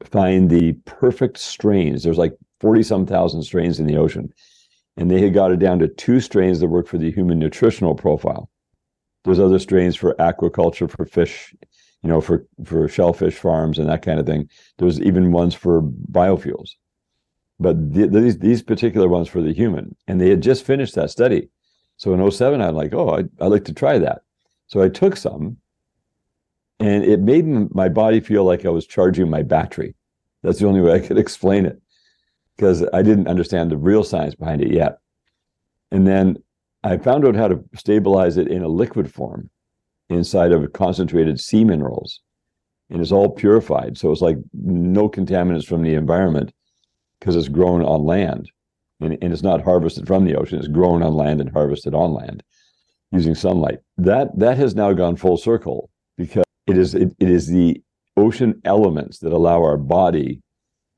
find 0.04 0.50
the 0.50 0.74
perfect 0.84 1.38
strains. 1.38 2.02
There's 2.02 2.18
like 2.18 2.36
40 2.60 2.82
some 2.82 3.06
thousand 3.06 3.42
strains 3.42 3.80
in 3.80 3.86
the 3.86 3.96
ocean. 3.96 4.32
And 4.96 5.10
they 5.10 5.20
had 5.20 5.32
got 5.32 5.52
it 5.52 5.60
down 5.60 5.78
to 5.78 5.88
two 5.88 6.20
strains 6.20 6.60
that 6.60 6.66
work 6.66 6.88
for 6.88 6.98
the 6.98 7.12
human 7.12 7.38
nutritional 7.38 7.94
profile. 7.94 8.50
There's 9.24 9.38
other 9.38 9.60
strains 9.60 9.94
for 9.94 10.14
aquaculture, 10.14 10.90
for 10.90 11.06
fish, 11.06 11.54
you 12.02 12.08
know, 12.08 12.20
for, 12.20 12.46
for 12.64 12.88
shellfish 12.88 13.34
farms 13.34 13.78
and 13.78 13.88
that 13.88 14.02
kind 14.02 14.20
of 14.20 14.26
thing. 14.26 14.48
There's 14.78 15.00
even 15.00 15.32
ones 15.32 15.54
for 15.54 15.82
biofuels. 15.82 16.70
But 17.60 17.92
the, 17.92 18.06
these, 18.06 18.38
these 18.38 18.62
particular 18.62 19.08
ones 19.08 19.28
for 19.28 19.42
the 19.42 19.52
human. 19.52 19.96
And 20.06 20.20
they 20.20 20.30
had 20.30 20.42
just 20.42 20.64
finished 20.64 20.94
that 20.94 21.10
study. 21.10 21.48
So 21.96 22.14
in 22.14 22.30
07, 22.30 22.60
I'm 22.60 22.76
like, 22.76 22.94
oh, 22.94 23.10
I, 23.10 23.44
I'd 23.44 23.50
like 23.50 23.64
to 23.64 23.72
try 23.72 23.98
that. 23.98 24.22
So 24.68 24.80
I 24.80 24.88
took 24.88 25.16
some 25.16 25.56
and 26.78 27.04
it 27.04 27.20
made 27.20 27.44
my 27.74 27.88
body 27.88 28.20
feel 28.20 28.44
like 28.44 28.64
I 28.64 28.70
was 28.70 28.86
charging 28.86 29.28
my 29.28 29.42
battery. 29.42 29.94
That's 30.42 30.60
the 30.60 30.68
only 30.68 30.80
way 30.80 30.92
I 30.92 31.00
could 31.00 31.18
explain 31.26 31.66
it 31.66 31.80
because 32.56 32.84
I 32.92 33.02
didn't 33.02 33.28
understand 33.28 33.70
the 33.70 33.76
real 33.76 34.04
science 34.04 34.36
behind 34.36 34.62
it 34.62 34.72
yet. 34.72 34.98
And 35.90 36.06
then 36.06 36.36
I 36.84 36.96
found 36.98 37.26
out 37.26 37.34
how 37.34 37.48
to 37.48 37.64
stabilize 37.74 38.36
it 38.36 38.48
in 38.48 38.62
a 38.62 38.68
liquid 38.68 39.12
form 39.12 39.50
inside 40.08 40.52
of 40.52 40.72
concentrated 40.72 41.40
sea 41.40 41.64
minerals. 41.64 42.20
And 42.90 43.00
it's 43.02 43.12
all 43.12 43.30
purified. 43.30 43.98
So 43.98 44.10
it's 44.10 44.22
like 44.22 44.38
no 44.54 45.08
contaminants 45.08 45.66
from 45.66 45.82
the 45.82 45.94
environment 45.94 46.52
because 47.20 47.36
it's 47.36 47.48
grown 47.48 47.82
on 47.82 48.04
land. 48.04 48.50
And, 49.00 49.16
and 49.22 49.32
it's 49.32 49.42
not 49.42 49.62
harvested 49.62 50.06
from 50.06 50.24
the 50.24 50.34
ocean, 50.34 50.58
it's 50.58 50.68
grown 50.68 51.02
on 51.02 51.14
land 51.14 51.40
and 51.40 51.50
harvested 51.50 51.94
on 51.94 52.14
land 52.14 52.42
using 53.12 53.34
sunlight. 53.34 53.78
That 53.96 54.36
that 54.38 54.58
has 54.58 54.74
now 54.74 54.92
gone 54.92 55.16
full 55.16 55.36
circle 55.36 55.90
because 56.16 56.44
it 56.66 56.76
is 56.76 56.94
it, 56.94 57.14
it 57.18 57.28
is 57.28 57.46
the 57.46 57.80
ocean 58.16 58.60
elements 58.64 59.18
that 59.20 59.32
allow 59.32 59.62
our 59.62 59.76
body 59.76 60.40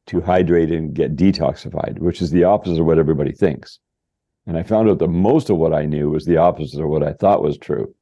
to 0.07 0.21
hydrate 0.21 0.71
and 0.71 0.95
get 0.95 1.15
detoxified, 1.15 1.99
which 1.99 2.23
is 2.23 2.31
the 2.31 2.45
opposite 2.45 2.81
of 2.81 2.87
what 2.87 2.99
everybody 2.99 3.33
thinks. 3.33 3.79
And 4.47 4.57
I 4.57 4.63
found 4.63 4.89
out 4.89 4.99
that 4.99 5.09
most 5.09 5.51
of 5.51 5.59
what 5.59 5.75
I 5.75 5.85
knew 5.85 6.11
was 6.11 6.25
the 6.25 6.39
opposite 6.39 6.83
of 6.83 6.89
what 6.89 7.03
I 7.03 7.13
thought 7.13 7.43
was 7.43 7.59
true. 7.59 7.95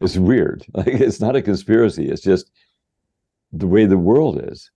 It's 0.00 0.16
weird. 0.16 0.64
Like 0.74 0.88
it's 0.88 1.20
not 1.20 1.36
a 1.36 1.42
conspiracy. 1.42 2.08
It's 2.08 2.22
just 2.22 2.50
the 3.52 3.66
way 3.66 3.86
the 3.86 3.98
world 3.98 4.40
is. 4.42 4.70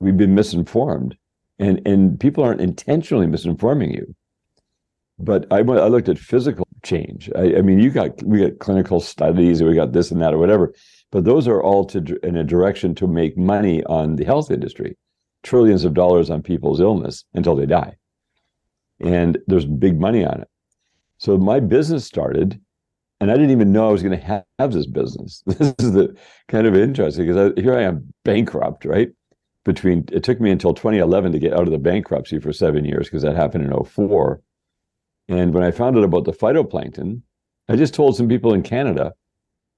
We've 0.00 0.16
been 0.16 0.34
misinformed, 0.34 1.16
and 1.58 1.80
and 1.86 2.20
people 2.20 2.44
aren't 2.44 2.60
intentionally 2.60 3.26
misinforming 3.26 3.94
you. 3.94 4.14
But 5.18 5.46
I 5.50 5.58
I 5.58 5.88
looked 5.88 6.08
at 6.10 6.18
physical 6.18 6.66
change. 6.82 7.30
I, 7.34 7.56
I 7.56 7.62
mean, 7.62 7.78
you 7.78 7.90
got 7.90 8.22
we 8.22 8.40
got 8.40 8.58
clinical 8.58 9.00
studies, 9.00 9.62
we 9.62 9.74
got 9.74 9.92
this 9.92 10.10
and 10.10 10.20
that 10.20 10.34
or 10.34 10.38
whatever. 10.38 10.74
But 11.10 11.24
those 11.24 11.48
are 11.48 11.62
all 11.62 11.84
to 11.86 12.18
in 12.22 12.36
a 12.36 12.44
direction 12.44 12.94
to 12.96 13.06
make 13.06 13.38
money 13.38 13.82
on 13.84 14.16
the 14.16 14.24
health 14.24 14.50
industry, 14.50 14.96
trillions 15.42 15.84
of 15.84 15.94
dollars 15.94 16.28
on 16.28 16.42
people's 16.42 16.80
illness 16.80 17.24
until 17.32 17.56
they 17.56 17.66
die, 17.66 17.96
and 19.00 19.38
there's 19.46 19.64
big 19.64 19.98
money 19.98 20.24
on 20.24 20.42
it. 20.42 20.48
So 21.18 21.38
my 21.38 21.60
business 21.60 22.04
started, 22.04 22.60
and 23.20 23.30
I 23.30 23.34
didn't 23.34 23.50
even 23.50 23.72
know 23.72 23.88
I 23.88 23.92
was 23.92 24.02
going 24.02 24.18
to 24.18 24.24
have, 24.24 24.44
have 24.58 24.72
this 24.72 24.86
business. 24.86 25.42
This 25.46 25.74
is 25.78 25.92
the 25.92 26.16
kind 26.48 26.66
of 26.66 26.76
interesting 26.76 27.26
because 27.26 27.52
here 27.56 27.76
I 27.76 27.82
am 27.82 28.12
bankrupt, 28.24 28.84
right? 28.84 29.10
Between 29.64 30.04
it 30.12 30.22
took 30.22 30.40
me 30.40 30.50
until 30.50 30.74
2011 30.74 31.32
to 31.32 31.38
get 31.38 31.52
out 31.52 31.62
of 31.62 31.70
the 31.70 31.78
bankruptcy 31.78 32.38
for 32.38 32.52
seven 32.52 32.84
years 32.84 33.06
because 33.06 33.22
that 33.22 33.36
happened 33.36 33.64
in 33.64 33.84
04. 33.84 34.40
And 35.28 35.54
when 35.54 35.64
I 35.64 35.70
found 35.70 35.96
out 35.96 36.04
about 36.04 36.24
the 36.24 36.32
phytoplankton, 36.32 37.22
I 37.68 37.76
just 37.76 37.94
told 37.94 38.16
some 38.16 38.28
people 38.28 38.54
in 38.54 38.62
Canada 38.62 39.12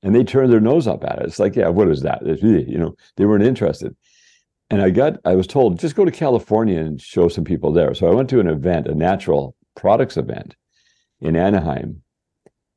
and 0.03 0.15
they 0.15 0.25
turned 0.25 0.53
their 0.53 0.61
nose 0.61 0.87
up 0.87 1.05
at 1.05 1.19
it. 1.21 1.27
It's 1.27 1.39
like, 1.39 1.57
yeah, 1.57 1.69
what 1.69 1.89
is 1.89 2.03
that? 2.03 2.21
It's, 2.23 2.43
you 2.43 2.79
know, 2.79 2.95
they 3.17 3.25
weren't 3.25 3.45
interested. 3.45 3.97
And 4.71 4.83
I 4.83 4.91
got, 4.91 5.15
I 5.25 5.35
was 5.35 5.47
told, 5.47 5.79
just 5.79 5.97
go 5.97 6.05
to 6.05 6.11
California 6.11 6.79
and 6.79 7.01
show 7.01 7.29
some 7.29 7.45
people 7.45 7.73
there. 7.73 7.95
So 7.95 8.09
I 8.09 8.15
went 8.15 8.29
to 8.31 8.41
an 8.41 8.49
event, 8.49 8.87
a 8.87 8.95
natural 8.95 9.57
products 9.75 10.19
event 10.19 10.55
in 11.21 11.35
Anaheim 11.35 12.03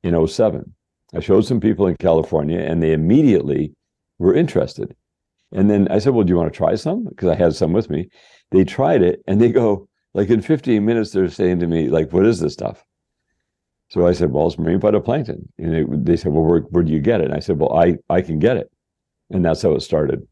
in 0.03 0.27
07. 0.27 0.74
I 1.13 1.20
showed 1.20 1.46
some 1.46 1.60
people 1.60 1.88
in 1.88 1.96
California 1.98 2.60
and 2.60 2.81
they 2.81 2.93
immediately 2.93 3.74
were 4.17 4.34
interested. 4.34 4.96
And 5.51 5.70
then 5.70 5.88
I 5.89 6.00
said, 6.00 6.13
well, 6.13 6.24
do 6.24 6.31
you 6.31 6.38
want 6.38 6.51
to 6.51 6.58
try 6.58 6.75
some? 6.75 7.05
Because 7.05 7.29
I 7.29 7.36
had 7.36 7.55
some 7.55 7.74
with 7.74 7.89
me. 7.89 8.08
They 8.51 8.63
tried 8.63 9.01
it 9.01 9.22
and 9.27 9.41
they 9.41 9.51
go, 9.51 9.88
like 10.13 10.29
in 10.29 10.41
15 10.41 10.84
minutes, 10.84 11.12
they're 11.12 11.29
saying 11.29 11.60
to 11.60 11.67
me, 11.67 11.89
like, 11.89 12.12
what 12.13 12.25
is 12.25 12.39
this 12.39 12.53
stuff? 12.53 12.84
So 13.89 14.08
I 14.08 14.13
said, 14.13 14.31
well, 14.31 14.48
it's 14.48 14.58
marine 14.58 14.79
phytoplankton. 14.79 15.48
And 15.58 16.05
they, 16.05 16.15
said, 16.15 16.31
well, 16.31 16.46
where, 16.46 16.62
where 16.62 16.84
do 16.84 16.93
you 16.93 17.00
get 17.00 17.20
it? 17.20 17.25
And 17.25 17.34
I 17.34 17.39
said, 17.39 17.60
well, 17.60 17.74
I, 17.74 17.98
I 18.10 18.22
can 18.22 18.39
get 18.39 18.55
it. 18.55 18.72
And 19.29 19.43
that's 19.43 19.62
how 19.62 19.74
it 19.74 19.81
started. 19.81 20.25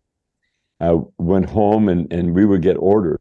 I 0.79 0.97
went 1.17 1.49
home 1.49 1.89
and, 1.89 2.11
and 2.11 2.33
we 2.33 2.45
would 2.45 2.61
get 2.61 2.75
orders 2.75 3.19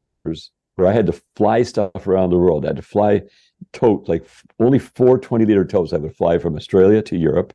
where 0.77 0.87
I 0.87 0.93
had 0.93 1.07
to 1.07 1.21
fly 1.35 1.63
stuff 1.63 2.07
around 2.07 2.31
the 2.31 2.39
world. 2.39 2.65
I 2.65 2.69
had 2.69 2.77
to 2.77 2.83
fly 2.83 3.23
tote, 3.73 4.09
like 4.09 4.27
only 4.59 4.79
four 4.79 5.19
20 5.19 5.45
liter 5.45 5.65
totes. 5.65 5.93
I 5.93 5.99
would 5.99 6.17
fly 6.17 6.39
from 6.39 6.57
Australia 6.57 7.03
to 7.03 7.17
Europe. 7.17 7.53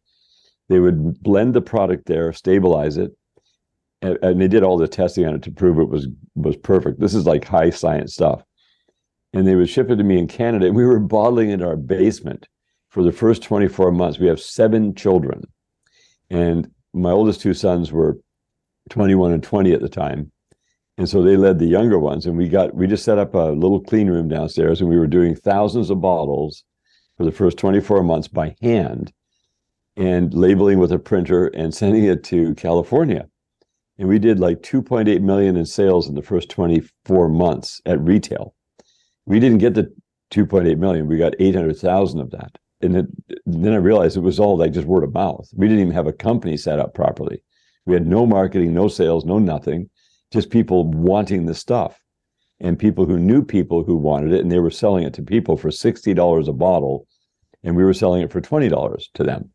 They 0.70 0.80
would 0.80 1.22
blend 1.22 1.54
the 1.54 1.62
product 1.62 2.06
there, 2.06 2.32
stabilize 2.34 2.98
it. 2.98 3.12
And, 4.02 4.18
and 4.22 4.42
they 4.42 4.48
did 4.48 4.64
all 4.64 4.78
the 4.78 4.88
testing 4.88 5.26
on 5.26 5.36
it 5.36 5.44
to 5.44 5.52
prove 5.52 5.80
it 5.80 5.90
was 5.90 6.08
was 6.36 6.58
perfect. 6.58 7.00
This 7.00 7.14
is 7.14 7.26
like 7.26 7.46
high 7.46 7.70
science 7.70 8.14
stuff. 8.14 8.44
And 9.34 9.48
they 9.48 9.56
would 9.56 9.70
ship 9.70 9.90
it 9.90 9.96
to 9.96 10.04
me 10.04 10.20
in 10.20 10.28
Canada. 10.28 10.68
And 10.68 10.76
we 10.76 10.86
were 10.86 11.00
bottling 11.00 11.50
it 11.50 11.56
in 11.56 11.64
our 11.64 11.76
basement 11.76 12.48
for 12.90 13.02
the 13.02 13.12
first 13.12 13.42
24 13.42 13.92
months. 13.92 14.20
We 14.20 14.28
have 14.28 14.40
seven 14.40 14.94
children. 14.94 15.44
And 16.30 16.70
my 16.94 17.10
oldest 17.10 17.42
two 17.42 17.54
sons 17.54 17.92
were 17.92 18.20
21 18.90 19.32
and 19.32 19.42
20 19.42 19.74
at 19.74 19.82
the 19.82 19.90
time. 19.90 20.32
And 20.98 21.10
so 21.10 21.24
they 21.24 21.38
led 21.38 21.60
the 21.60 21.66
younger 21.66 21.98
ones. 21.98 22.26
And 22.26 22.38
we 22.38 22.48
got, 22.48 22.76
we 22.76 22.88
just 22.88 23.04
set 23.04 23.18
up 23.18 23.34
a 23.34 23.52
little 23.52 23.80
clean 23.80 24.10
room 24.10 24.30
downstairs 24.30 24.80
and 24.80 24.90
we 24.90 24.98
were 24.98 25.08
doing 25.08 25.36
thousands 25.36 25.90
of 25.90 26.02
bottles 26.02 26.64
for 27.18 27.26
the 27.26 27.32
first 27.32 27.58
24 27.58 28.04
months 28.04 28.28
by 28.28 28.56
hand 28.62 29.12
and 29.96 30.34
labeling 30.34 30.80
with 30.80 30.92
a 30.92 31.00
printer 31.00 31.48
and 31.48 31.74
sending 31.74 32.04
it 32.04 32.24
to 32.26 32.56
California. 32.56 33.28
And 33.98 34.08
we 34.08 34.20
did 34.20 34.40
like 34.40 34.62
2.8 34.62 35.22
million 35.22 35.56
in 35.56 35.66
sales 35.66 36.08
in 36.08 36.16
the 36.16 36.22
first 36.22 36.50
24 36.50 37.30
months 37.30 37.82
at 37.86 38.00
retail. 38.00 38.56
We 39.26 39.40
didn't 39.40 39.60
get 39.60 39.76
the 39.76 39.94
2.8 40.32 40.78
million, 40.78 41.08
we 41.08 41.18
got 41.18 41.36
800,000 41.40 42.20
of 42.20 42.32
that 42.32 42.58
and 42.84 42.98
it, 42.98 43.06
then 43.46 43.74
I 43.74 43.78
realized 43.78 44.18
it 44.18 44.22
was 44.22 44.40
all 44.40 44.58
like 44.58 44.74
just 44.74 44.88
word 44.88 45.04
of 45.04 45.14
mouth. 45.14 45.50
We 45.56 45.68
didn't 45.68 45.82
even 45.82 45.94
have 45.94 46.08
a 46.08 46.14
company 46.14 46.58
set 46.58 46.80
up 46.80 46.94
properly. 46.94 47.42
We 47.86 47.94
had 47.94 48.06
no 48.06 48.26
marketing, 48.26 48.74
no 48.74 48.88
sales, 48.88 49.26
no 49.26 49.40
nothing, 49.40 49.90
just 50.34 50.50
people 50.50 50.90
wanting 50.92 51.46
the 51.46 51.54
stuff 51.54 52.00
and 52.60 52.80
people 52.80 53.06
who 53.06 53.20
knew 53.20 53.44
people 53.44 53.84
who 53.84 53.96
wanted 53.96 54.34
it 54.34 54.42
and 54.42 54.52
they 54.52 54.60
were 54.60 54.72
selling 54.72 55.04
it 55.04 55.14
to 55.14 55.22
people 55.22 55.56
for 55.56 55.70
$60 55.70 56.48
a 56.48 56.54
bottle 56.54 57.08
and 57.64 57.76
we 57.76 57.84
were 57.84 57.94
selling 57.94 58.24
it 58.24 58.32
for 58.32 58.42
$20 58.42 59.04
to 59.14 59.24
them. 59.24 59.52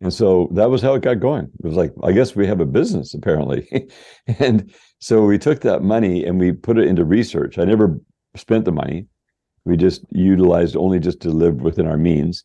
And 0.00 0.14
so 0.14 0.48
that 0.52 0.70
was 0.70 0.80
how 0.80 0.94
it 0.94 1.02
got 1.02 1.18
going. 1.18 1.46
It 1.46 1.66
was 1.66 1.74
like, 1.74 1.92
I 2.04 2.12
guess 2.12 2.36
we 2.36 2.46
have 2.46 2.60
a 2.60 2.66
business 2.66 3.12
apparently. 3.12 3.90
and 4.38 4.72
so 5.00 5.24
we 5.24 5.36
took 5.36 5.62
that 5.62 5.82
money 5.82 6.24
and 6.24 6.38
we 6.38 6.52
put 6.52 6.78
it 6.78 6.86
into 6.86 7.04
research. 7.04 7.58
I 7.58 7.64
never 7.64 7.98
spent 8.36 8.64
the 8.64 8.72
money. 8.72 9.06
We 9.64 9.76
just 9.76 10.04
utilized 10.12 10.76
only 10.76 11.00
just 11.00 11.20
to 11.22 11.30
live 11.30 11.56
within 11.56 11.88
our 11.88 11.98
means. 11.98 12.44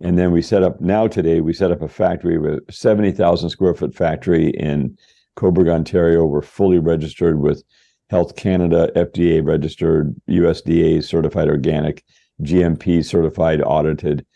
And 0.00 0.18
then 0.18 0.32
we 0.32 0.40
set 0.40 0.62
up 0.62 0.80
now 0.80 1.06
today, 1.06 1.42
we 1.42 1.52
set 1.52 1.70
up 1.70 1.82
a 1.82 1.88
factory 1.88 2.38
with 2.38 2.60
70,000 2.70 3.50
square 3.50 3.74
foot 3.74 3.94
factory 3.94 4.50
in 4.50 4.96
Cobourg, 5.38 5.68
Ontario. 5.72 6.24
We're 6.24 6.42
fully 6.42 6.78
registered 6.78 7.38
with 7.40 7.62
Health 8.10 8.34
Canada, 8.34 8.90
FDA 8.96 9.44
registered, 9.44 10.14
USDA 10.28 11.04
certified 11.04 11.48
organic, 11.48 12.02
GMP 12.42 13.04
certified 13.04 13.62
audited. 13.62 14.26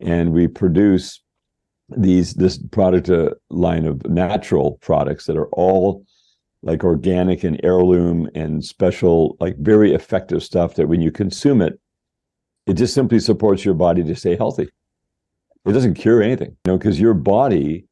And 0.00 0.32
we 0.32 0.48
produce 0.48 1.22
these 1.88 2.34
this 2.34 2.58
product 2.58 3.08
uh, 3.08 3.30
line 3.48 3.86
of 3.86 4.06
natural 4.06 4.78
products 4.82 5.26
that 5.26 5.36
are 5.36 5.48
all 5.48 6.04
like 6.62 6.84
organic 6.84 7.44
and 7.44 7.58
heirloom 7.64 8.28
and 8.34 8.64
special, 8.64 9.36
like 9.40 9.56
very 9.58 9.94
effective 9.94 10.42
stuff 10.42 10.74
that 10.74 10.88
when 10.88 11.00
you 11.00 11.10
consume 11.10 11.62
it, 11.62 11.80
it 12.66 12.74
just 12.74 12.94
simply 12.94 13.18
supports 13.18 13.64
your 13.64 13.74
body 13.74 14.04
to 14.04 14.14
stay 14.14 14.36
healthy. 14.36 14.68
It 15.64 15.72
doesn't 15.72 15.94
cure 15.94 16.22
anything, 16.22 16.56
you 16.64 16.72
know, 16.72 16.78
because 16.78 17.00
your 17.00 17.14
body 17.14 17.86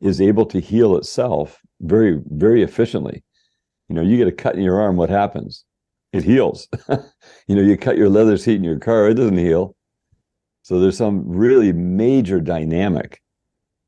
is 0.00 0.20
able 0.20 0.46
to 0.46 0.60
heal 0.60 0.96
itself 0.96 1.60
very, 1.82 2.20
very 2.26 2.62
efficiently. 2.62 3.22
You 3.88 3.96
know, 3.96 4.02
you 4.02 4.16
get 4.16 4.28
a 4.28 4.32
cut 4.32 4.56
in 4.56 4.62
your 4.62 4.80
arm, 4.80 4.96
what 4.96 5.10
happens? 5.10 5.64
It 6.12 6.24
heals. 6.24 6.68
you 6.88 7.56
know, 7.56 7.62
you 7.62 7.76
cut 7.76 7.96
your 7.96 8.08
leather 8.08 8.36
seat 8.36 8.56
in 8.56 8.64
your 8.64 8.78
car, 8.78 9.08
it 9.08 9.14
doesn't 9.14 9.38
heal. 9.38 9.74
So 10.62 10.78
there's 10.78 10.96
some 10.96 11.24
really 11.26 11.72
major 11.72 12.40
dynamic 12.40 13.20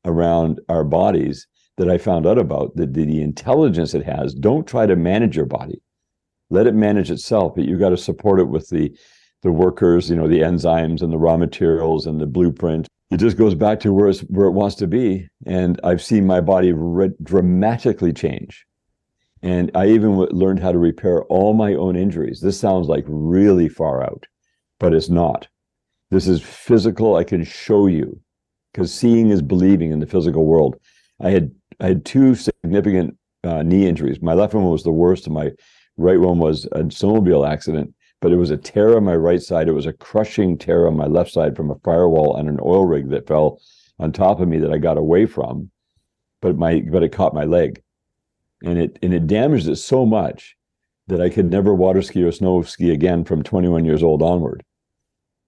around 0.03 0.59
our 0.69 0.83
bodies 0.83 1.47
that 1.77 1.89
I 1.89 1.97
found 1.97 2.25
out 2.25 2.37
about, 2.37 2.75
the, 2.75 2.85
the, 2.85 3.05
the 3.05 3.21
intelligence 3.21 3.93
it 3.93 4.05
has. 4.05 4.33
Don't 4.33 4.67
try 4.67 4.85
to 4.85 4.95
manage 4.95 5.35
your 5.35 5.45
body. 5.45 5.81
Let 6.49 6.67
it 6.67 6.75
manage 6.75 7.11
itself, 7.11 7.53
but 7.55 7.65
you 7.65 7.77
got 7.77 7.89
to 7.89 7.97
support 7.97 8.39
it 8.39 8.47
with 8.49 8.69
the 8.69 8.95
the 9.41 9.51
workers, 9.51 10.09
you 10.09 10.15
know, 10.15 10.27
the 10.27 10.39
enzymes 10.39 11.03
and 11.03 11.13
the 11.13 11.19
raw 11.19 11.37
materials 11.37 12.07
and 12.07 12.19
the 12.19 12.25
blueprint. 12.25 12.87
It 13.11 13.17
just 13.17 13.37
goes 13.37 13.55
back 13.55 13.79
to 13.81 13.93
where 13.93 14.11
where 14.29 14.47
it 14.47 14.51
wants 14.51 14.75
to 14.77 14.87
be. 14.87 15.27
And 15.45 15.79
I've 15.83 16.01
seen 16.01 16.25
my 16.25 16.41
body 16.41 16.73
re- 16.73 17.11
dramatically 17.21 18.13
change. 18.13 18.65
And 19.41 19.69
I 19.75 19.87
even 19.87 20.11
w- 20.11 20.29
learned 20.31 20.59
how 20.59 20.71
to 20.71 20.79
repair 20.79 21.23
all 21.25 21.53
my 21.53 21.75
own 21.75 21.95
injuries. 21.95 22.41
This 22.41 22.59
sounds 22.59 22.87
like 22.87 23.05
really 23.07 23.69
far 23.69 24.03
out, 24.03 24.25
but 24.79 24.93
it's 24.93 25.09
not. 25.09 25.47
This 26.09 26.27
is 26.27 26.41
physical. 26.41 27.15
I 27.15 27.23
can 27.23 27.43
show 27.43 27.87
you 27.87 28.19
because 28.73 28.93
seeing 28.93 29.29
is 29.29 29.41
believing 29.41 29.91
in 29.91 29.99
the 29.99 30.07
physical 30.07 30.45
world. 30.45 30.75
I 31.21 31.29
had 31.29 31.51
I 31.79 31.87
had 31.87 32.05
two 32.05 32.35
significant 32.35 33.17
uh, 33.43 33.61
knee 33.61 33.87
injuries. 33.87 34.21
My 34.21 34.33
left 34.33 34.53
one 34.53 34.65
was 34.65 34.83
the 34.83 34.91
worst, 34.91 35.25
and 35.27 35.35
my 35.35 35.51
right 35.97 36.19
one 36.19 36.39
was 36.39 36.65
a 36.71 36.83
snowmobile 36.83 37.47
accident 37.47 37.93
but 38.25 38.31
it 38.31 38.37
was 38.37 38.49
a 38.49 38.57
tear 38.57 38.97
on 38.97 39.03
my 39.03 39.15
right 39.15 39.39
side. 39.39 39.67
It 39.67 39.73
was 39.73 39.85
a 39.85 39.93
crushing 39.93 40.57
tear 40.57 40.87
on 40.87 40.97
my 40.97 41.05
left 41.05 41.29
side 41.29 41.55
from 41.55 41.69
a 41.69 41.77
firewall 41.83 42.37
and 42.37 42.49
an 42.49 42.57
oil 42.59 42.83
rig 42.83 43.11
that 43.11 43.27
fell 43.27 43.61
on 43.99 44.11
top 44.11 44.39
of 44.39 44.47
me 44.47 44.57
that 44.57 44.71
I 44.71 44.79
got 44.79 44.97
away 44.97 45.27
from. 45.27 45.69
But 46.41 46.57
my 46.57 46.81
but 46.91 47.03
it 47.03 47.11
caught 47.11 47.35
my 47.35 47.43
leg, 47.43 47.83
and 48.63 48.79
it 48.79 48.97
and 49.03 49.13
it 49.13 49.27
damaged 49.27 49.67
it 49.67 49.75
so 49.75 50.07
much 50.07 50.57
that 51.05 51.21
I 51.21 51.29
could 51.29 51.51
never 51.51 51.75
water 51.75 52.01
ski 52.01 52.23
or 52.23 52.31
snow 52.31 52.63
ski 52.63 52.89
again 52.89 53.25
from 53.25 53.43
21 53.43 53.85
years 53.85 54.01
old 54.01 54.23
onward. 54.23 54.63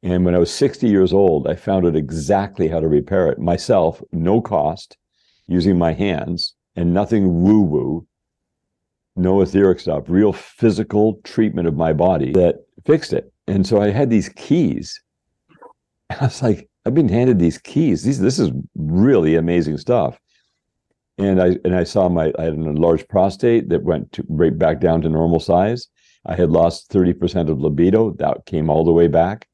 And 0.03 0.24
when 0.24 0.36
I 0.36 0.38
was 0.38 0.53
60 0.53 0.88
years 0.88 1.13
old, 1.13 1.48
I 1.48 1.55
found 1.55 1.88
out 1.88 1.96
exactly 1.96 2.67
how 2.67 2.79
to 2.79 2.88
repair 2.88 3.31
it 3.31 3.39
myself, 3.39 4.03
no 4.12 4.39
cost, 4.39 4.98
using 5.48 5.79
my 5.79 5.93
hands 5.93 6.53
and 6.75 6.93
nothing 6.93 7.41
woo 7.41 7.62
woo, 7.62 8.07
no 9.15 9.41
etheric 9.41 9.79
stuff, 9.79 10.03
real 10.07 10.31
physical 10.31 11.19
treatment 11.24 11.67
of 11.67 11.75
my 11.75 11.91
body 11.91 12.34
that 12.34 12.66
fixed 12.88 13.13
it. 13.13 13.32
And 13.48 13.67
so 13.67 13.82
I 13.82 13.91
had 13.91 14.10
these 14.10 14.29
keys. 14.29 15.00
And 16.10 16.20
I 16.22 16.25
was 16.25 16.41
like, 16.41 16.70
I've 16.86 16.96
been 16.96 17.10
handed 17.10 17.38
these 17.38 17.58
keys. 17.58 18.03
These 18.03 18.22
this 18.22 18.39
is 18.39 18.50
really 18.75 19.36
amazing 19.36 19.77
stuff. 19.77 20.17
And 21.17 21.41
I 21.41 21.58
and 21.65 21.75
I 21.75 21.84
saw 21.84 22.08
my 22.08 22.32
I 22.39 22.44
had 22.44 22.53
an 22.53 22.65
enlarged 22.65 23.10
prostate 23.10 23.70
that 23.70 23.84
went 23.84 24.13
to, 24.13 24.25
right 24.29 24.58
back 24.58 24.79
down 24.79 25.01
to 25.01 25.10
normal 25.10 25.41
size. 25.41 25.89
I 26.25 26.36
had 26.36 26.50
lost 26.50 26.91
30% 26.91 27.50
of 27.50 27.60
libido. 27.60 28.12
That 28.12 28.46
came 28.46 28.70
all 28.70 28.84
the 28.84 28.91
way 28.91 29.08
back 29.08 29.48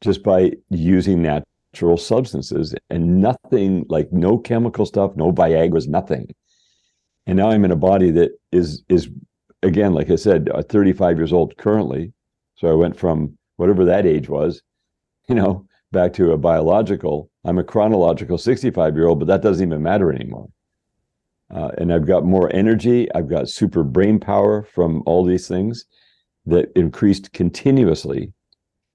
just 0.00 0.22
by 0.22 0.52
using 0.70 1.22
natural 1.22 1.96
substances 1.96 2.74
and 2.90 3.20
nothing 3.20 3.86
like 3.88 4.12
no 4.12 4.36
chemical 4.36 4.84
stuff, 4.84 5.16
no 5.16 5.32
Viagra's, 5.32 5.88
nothing. 5.88 6.34
And 7.26 7.36
now 7.36 7.50
I'm 7.50 7.64
in 7.64 7.70
a 7.70 7.76
body 7.76 8.10
that 8.12 8.32
is 8.50 8.82
is 8.88 9.10
again, 9.62 9.92
like 9.92 10.10
I 10.10 10.16
said, 10.16 10.48
uh, 10.54 10.62
35 10.62 11.18
years 11.18 11.32
old 11.34 11.56
currently. 11.58 12.12
So 12.62 12.68
I 12.68 12.74
went 12.74 12.96
from 12.96 13.36
whatever 13.56 13.84
that 13.86 14.06
age 14.06 14.28
was, 14.28 14.62
you 15.28 15.34
know, 15.34 15.66
back 15.90 16.12
to 16.12 16.30
a 16.30 16.38
biological. 16.38 17.28
I'm 17.44 17.58
a 17.58 17.64
chronological 17.64 18.38
65 18.38 18.94
year 18.94 19.08
old, 19.08 19.18
but 19.18 19.26
that 19.26 19.42
doesn't 19.42 19.66
even 19.66 19.82
matter 19.82 20.12
anymore. 20.12 20.48
Uh, 21.52 21.72
and 21.78 21.92
I've 21.92 22.06
got 22.06 22.24
more 22.24 22.54
energy. 22.54 23.12
I've 23.16 23.28
got 23.28 23.48
super 23.48 23.82
brain 23.82 24.20
power 24.20 24.62
from 24.62 25.02
all 25.06 25.24
these 25.24 25.48
things 25.48 25.86
that 26.46 26.70
increased 26.76 27.32
continuously. 27.32 28.32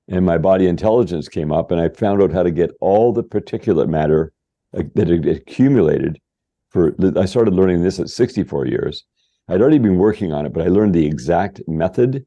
And 0.08 0.26
my 0.26 0.38
body 0.38 0.68
intelligence 0.68 1.28
came 1.28 1.52
up, 1.52 1.70
and 1.70 1.82
I 1.82 1.90
found 1.90 2.22
out 2.22 2.32
how 2.32 2.44
to 2.44 2.52
get 2.52 2.72
all 2.80 3.12
the 3.12 3.24
particulate 3.24 3.90
matter 3.90 4.32
uh, 4.78 4.84
that 4.96 5.10
had 5.10 5.26
accumulated. 5.26 6.22
For 6.70 6.96
I 7.18 7.26
started 7.26 7.54
learning 7.54 7.84
this 7.84 8.00
at 8.00 8.08
64 8.08 8.68
years. 8.68 9.04
I'd 9.50 9.60
already 9.60 9.80
been 9.80 9.98
working 9.98 10.32
on 10.32 10.46
it, 10.46 10.54
but 10.54 10.64
I 10.64 10.70
learned 10.70 10.96
the 10.96 11.06
exact 11.06 11.60
method 11.68 12.26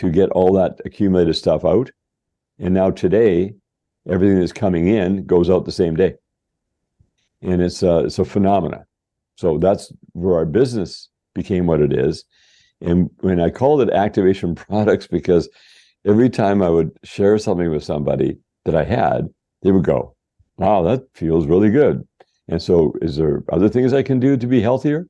to 0.00 0.10
get 0.10 0.30
all 0.30 0.54
that 0.54 0.80
accumulated 0.86 1.36
stuff 1.36 1.62
out. 1.62 1.90
And 2.58 2.72
now 2.72 2.90
today, 2.90 3.52
everything 4.08 4.40
that's 4.40 4.50
coming 4.50 4.88
in 4.88 5.26
goes 5.26 5.50
out 5.50 5.66
the 5.66 5.72
same 5.72 5.94
day. 5.94 6.14
And 7.42 7.60
it's 7.60 7.82
a, 7.82 7.98
it's 8.06 8.18
a 8.18 8.24
phenomena. 8.24 8.86
So 9.36 9.58
that's 9.58 9.92
where 10.12 10.36
our 10.36 10.46
business 10.46 11.10
became 11.34 11.66
what 11.66 11.82
it 11.82 11.92
is. 11.92 12.24
And 12.80 13.10
when 13.20 13.40
I 13.40 13.50
called 13.50 13.82
it 13.82 13.90
activation 13.90 14.54
products, 14.68 15.06
because 15.06 15.50
every 16.06 16.30
time 16.30 16.62
I 16.62 16.70
would 16.70 16.96
share 17.04 17.36
something 17.36 17.70
with 17.70 17.84
somebody 17.84 18.38
that 18.64 18.74
I 18.74 18.84
had, 18.84 19.28
they 19.62 19.70
would 19.70 19.84
go, 19.84 20.16
wow, 20.56 20.82
that 20.84 21.02
feels 21.12 21.46
really 21.46 21.68
good. 21.68 22.08
And 22.48 22.62
so, 22.62 22.94
is 23.02 23.16
there 23.16 23.44
other 23.52 23.68
things 23.68 23.92
I 23.92 24.02
can 24.02 24.18
do 24.18 24.38
to 24.38 24.46
be 24.46 24.62
healthier? 24.62 25.06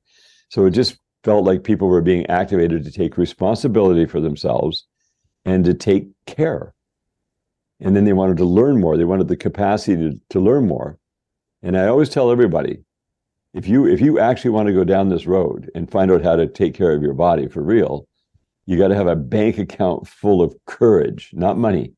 So 0.49 0.67
it 0.67 0.73
just 0.73 0.99
felt 1.23 1.45
like 1.45 1.65
people 1.65 1.89
were 1.89 2.01
being 2.01 2.27
activated 2.27 2.85
to 2.85 2.91
take 2.91 3.19
responsibility 3.19 4.07
for 4.07 4.21
themselves 4.21 4.87
and 5.45 5.65
to 5.65 5.75
take 5.75 6.09
care. 6.27 6.75
And 7.81 7.97
then 7.97 8.05
they 8.05 8.13
wanted 8.13 8.37
to 8.39 8.45
learn 8.45 8.81
more. 8.81 8.97
They 8.97 9.05
wanted 9.05 9.29
the 9.29 9.37
capacity 9.37 9.97
to, 9.97 10.21
to 10.31 10.41
learn 10.41 10.67
more. 10.67 10.99
And 11.63 11.77
I 11.77 11.87
always 11.87 12.09
tell 12.09 12.31
everybody, 12.31 12.79
if 13.53 13.67
you 13.67 13.87
if 13.87 14.01
you 14.01 14.19
actually 14.19 14.53
want 14.53 14.69
to 14.69 14.75
go 14.75 14.85
down 14.85 15.09
this 15.09 15.27
road 15.27 15.71
and 15.75 15.91
find 15.91 16.11
out 16.11 16.23
how 16.23 16.37
to 16.37 16.47
take 16.47 16.75
care 16.75 16.93
of 16.93 17.03
your 17.03 17.15
body 17.15 17.49
for 17.49 17.63
real, 17.63 18.07
you 18.67 18.79
got 18.79 18.89
to 18.89 18.95
have 18.95 19.09
a 19.09 19.17
bank 19.17 19.59
account 19.59 20.07
full 20.07 20.41
of 20.41 20.55
courage, 20.67 21.31
not 21.33 21.59
money. 21.59 21.93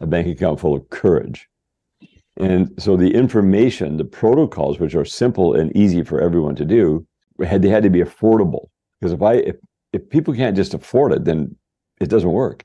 A 0.00 0.06
bank 0.06 0.26
account 0.26 0.60
full 0.60 0.74
of 0.74 0.88
courage. 0.90 1.48
And 2.36 2.70
so 2.78 2.96
the 2.96 3.14
information, 3.14 3.96
the 3.96 4.04
protocols, 4.04 4.78
which 4.78 4.94
are 4.94 5.04
simple 5.04 5.54
and 5.54 5.76
easy 5.76 6.04
for 6.04 6.20
everyone 6.20 6.54
to 6.56 6.64
do, 6.64 7.06
had 7.46 7.62
they 7.62 7.68
had 7.68 7.82
to 7.82 7.90
be 7.90 8.00
affordable. 8.00 8.68
Because 9.00 9.12
if 9.12 9.22
I 9.22 9.34
if 9.34 9.56
if 9.92 10.08
people 10.10 10.34
can't 10.34 10.56
just 10.56 10.74
afford 10.74 11.12
it, 11.12 11.24
then 11.24 11.56
it 12.00 12.08
doesn't 12.08 12.30
work. 12.30 12.64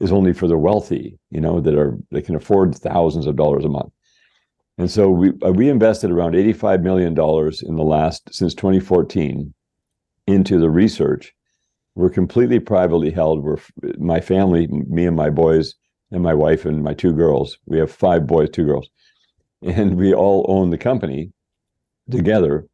It's 0.00 0.12
only 0.12 0.32
for 0.32 0.46
the 0.46 0.58
wealthy, 0.58 1.18
you 1.30 1.40
know, 1.40 1.60
that 1.60 1.74
are 1.74 1.96
they 2.10 2.22
can 2.22 2.36
afford 2.36 2.74
thousands 2.74 3.26
of 3.26 3.36
dollars 3.36 3.64
a 3.64 3.68
month. 3.68 3.92
And 4.76 4.90
so 4.90 5.10
we 5.10 5.32
uh, 5.44 5.50
we 5.50 5.68
invested 5.68 6.10
around 6.10 6.36
eighty 6.36 6.52
five 6.52 6.82
million 6.82 7.14
dollars 7.14 7.62
in 7.62 7.76
the 7.76 7.82
last 7.82 8.32
since 8.32 8.54
2014 8.54 9.52
into 10.26 10.58
the 10.58 10.70
research. 10.70 11.34
We're 11.94 12.10
completely 12.10 12.60
privately 12.60 13.10
held. 13.10 13.42
We're 13.42 13.58
my 13.98 14.20
family, 14.20 14.68
me 14.68 15.06
and 15.06 15.16
my 15.16 15.30
boys, 15.30 15.74
and 16.12 16.22
my 16.22 16.34
wife 16.34 16.64
and 16.64 16.84
my 16.84 16.94
two 16.94 17.12
girls. 17.12 17.58
We 17.66 17.78
have 17.78 17.90
five 17.90 18.26
boys, 18.26 18.50
two 18.50 18.64
girls, 18.64 18.88
and 19.62 19.96
we 19.96 20.14
all 20.14 20.46
own 20.48 20.70
the 20.70 20.78
company 20.78 21.32
together 22.08 22.68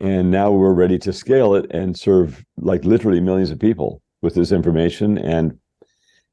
and 0.00 0.30
now 0.30 0.50
we're 0.50 0.74
ready 0.74 0.98
to 0.98 1.12
scale 1.12 1.54
it 1.54 1.70
and 1.70 1.98
serve 1.98 2.44
like 2.58 2.84
literally 2.84 3.20
millions 3.20 3.50
of 3.50 3.58
people 3.58 4.02
with 4.22 4.34
this 4.34 4.52
information. 4.52 5.18
And 5.18 5.58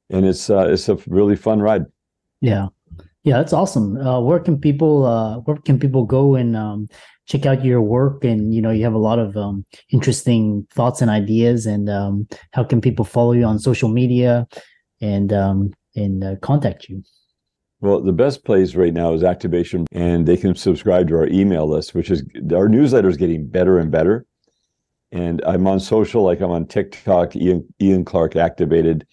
and 0.09 0.25
it's 0.25 0.49
uh, 0.49 0.67
it's 0.69 0.89
a 0.89 0.95
really 1.07 1.35
fun 1.35 1.61
ride. 1.61 1.85
Yeah. 2.41 2.67
Yeah 3.23 3.37
that's 3.37 3.53
awesome. 3.53 3.97
Uh, 3.97 4.19
where 4.19 4.39
can 4.39 4.59
people 4.59 5.05
uh, 5.05 5.39
where 5.39 5.57
can 5.57 5.79
people 5.79 6.05
go 6.05 6.35
and 6.35 6.55
um, 6.55 6.87
check 7.25 7.45
out 7.45 7.63
your 7.63 7.81
work? 7.81 8.23
And 8.25 8.53
you 8.53 8.61
know 8.61 8.71
you 8.71 8.83
have 8.83 8.93
a 8.93 8.97
lot 8.97 9.19
of 9.19 9.37
um, 9.37 9.65
interesting 9.91 10.67
thoughts 10.73 11.01
and 11.01 11.09
ideas. 11.09 11.65
And 11.65 11.89
um, 11.89 12.27
how 12.51 12.63
can 12.63 12.81
people 12.81 13.05
follow 13.05 13.31
you 13.31 13.45
on 13.45 13.59
social 13.59 13.89
media 13.89 14.45
and 15.01 15.31
um, 15.31 15.71
and 15.95 16.23
uh, 16.23 16.35
contact 16.41 16.89
you 16.89 17.03
well, 17.83 17.99
the 17.99 18.13
best 18.13 18.45
place 18.45 18.75
right 18.75 18.93
now 18.93 19.13
is 19.13 19.23
activation, 19.23 19.85
and 19.91 20.25
they 20.25 20.37
can 20.37 20.55
subscribe 20.55 21.09
to 21.09 21.15
our 21.15 21.27
email 21.27 21.67
list, 21.67 21.93
which 21.93 22.09
is 22.09 22.23
our 22.55 22.69
newsletter 22.69 23.09
is 23.09 23.17
getting 23.17 23.45
better 23.45 23.77
and 23.77 23.91
better. 23.91 24.25
And 25.11 25.41
I'm 25.45 25.67
on 25.67 25.81
social, 25.81 26.23
like 26.23 26.39
I'm 26.39 26.49
on 26.49 26.65
TikTok, 26.65 27.35
Ian, 27.35 27.67
Ian 27.81 28.05
Clark 28.05 28.37
Activated. 28.37 29.05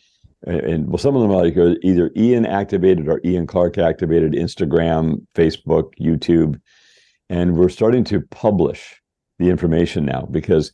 And 0.46 0.86
well, 0.86 0.98
some 0.98 1.16
of 1.16 1.22
them 1.22 1.32
are 1.32 1.44
like 1.44 1.56
either 1.82 2.12
Ian 2.16 2.46
Activated 2.46 3.08
or 3.08 3.20
Ian 3.24 3.44
Clark 3.44 3.76
Activated, 3.76 4.34
Instagram, 4.34 5.26
Facebook, 5.34 5.90
YouTube. 6.00 6.60
And 7.28 7.56
we're 7.56 7.70
starting 7.70 8.04
to 8.04 8.20
publish 8.20 9.02
the 9.40 9.48
information 9.48 10.04
now 10.04 10.28
because 10.30 10.72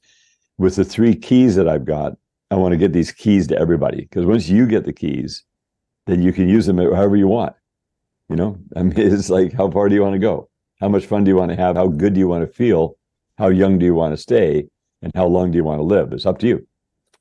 with 0.58 0.76
the 0.76 0.84
three 0.84 1.14
keys 1.16 1.56
that 1.56 1.66
I've 1.66 1.86
got, 1.86 2.12
I 2.50 2.56
want 2.56 2.72
to 2.72 2.78
get 2.78 2.92
these 2.92 3.10
keys 3.10 3.46
to 3.46 3.58
everybody. 3.58 4.02
Because 4.02 4.26
once 4.26 4.50
you 4.50 4.66
get 4.66 4.84
the 4.84 4.92
keys, 4.92 5.44
then 6.06 6.20
you 6.22 6.34
can 6.34 6.46
use 6.46 6.66
them 6.66 6.76
however 6.76 7.16
you 7.16 7.26
want. 7.26 7.56
You 8.28 8.36
know, 8.36 8.58
I 8.76 8.82
mean, 8.82 8.94
it's 8.96 9.30
like, 9.30 9.52
how 9.52 9.70
far 9.70 9.88
do 9.88 9.94
you 9.94 10.02
want 10.02 10.14
to 10.14 10.18
go? 10.18 10.48
How 10.80 10.88
much 10.88 11.06
fun 11.06 11.24
do 11.24 11.30
you 11.30 11.36
want 11.36 11.50
to 11.50 11.56
have? 11.56 11.76
How 11.76 11.88
good 11.88 12.14
do 12.14 12.20
you 12.20 12.28
want 12.28 12.46
to 12.46 12.52
feel? 12.52 12.96
How 13.38 13.48
young 13.48 13.78
do 13.78 13.84
you 13.86 13.94
want 13.94 14.12
to 14.12 14.16
stay? 14.16 14.66
And 15.02 15.12
how 15.14 15.26
long 15.26 15.50
do 15.50 15.56
you 15.56 15.64
want 15.64 15.78
to 15.78 15.84
live? 15.84 16.12
It's 16.12 16.26
up 16.26 16.38
to 16.38 16.46
you. 16.48 16.66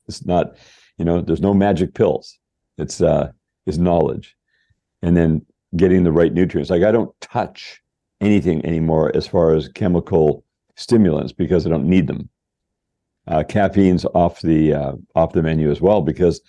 It's 0.08 0.24
not, 0.26 0.56
you 0.98 1.04
know, 1.04 1.20
there's 1.20 1.40
no 1.40 1.54
magic 1.54 1.94
pills. 1.94 2.38
It's 2.78 3.00
uh, 3.00 3.30
it's 3.66 3.78
knowledge, 3.78 4.36
and 5.02 5.16
then 5.16 5.44
getting 5.76 6.04
the 6.04 6.12
right 6.12 6.32
nutrients. 6.32 6.70
Like 6.70 6.82
I 6.82 6.92
don't 6.92 7.14
touch 7.20 7.82
anything 8.20 8.64
anymore 8.66 9.12
as 9.14 9.26
far 9.26 9.54
as 9.54 9.68
chemical 9.68 10.44
stimulants 10.76 11.32
because 11.32 11.66
I 11.66 11.70
don't 11.70 11.88
need 11.88 12.06
them. 12.06 12.28
uh, 13.28 13.42
caffeine's 13.44 14.04
off 14.14 14.40
the 14.40 14.72
uh, 14.72 14.92
off 15.14 15.32
the 15.32 15.42
menu 15.42 15.70
as 15.70 15.80
well 15.80 16.02
because 16.02 16.40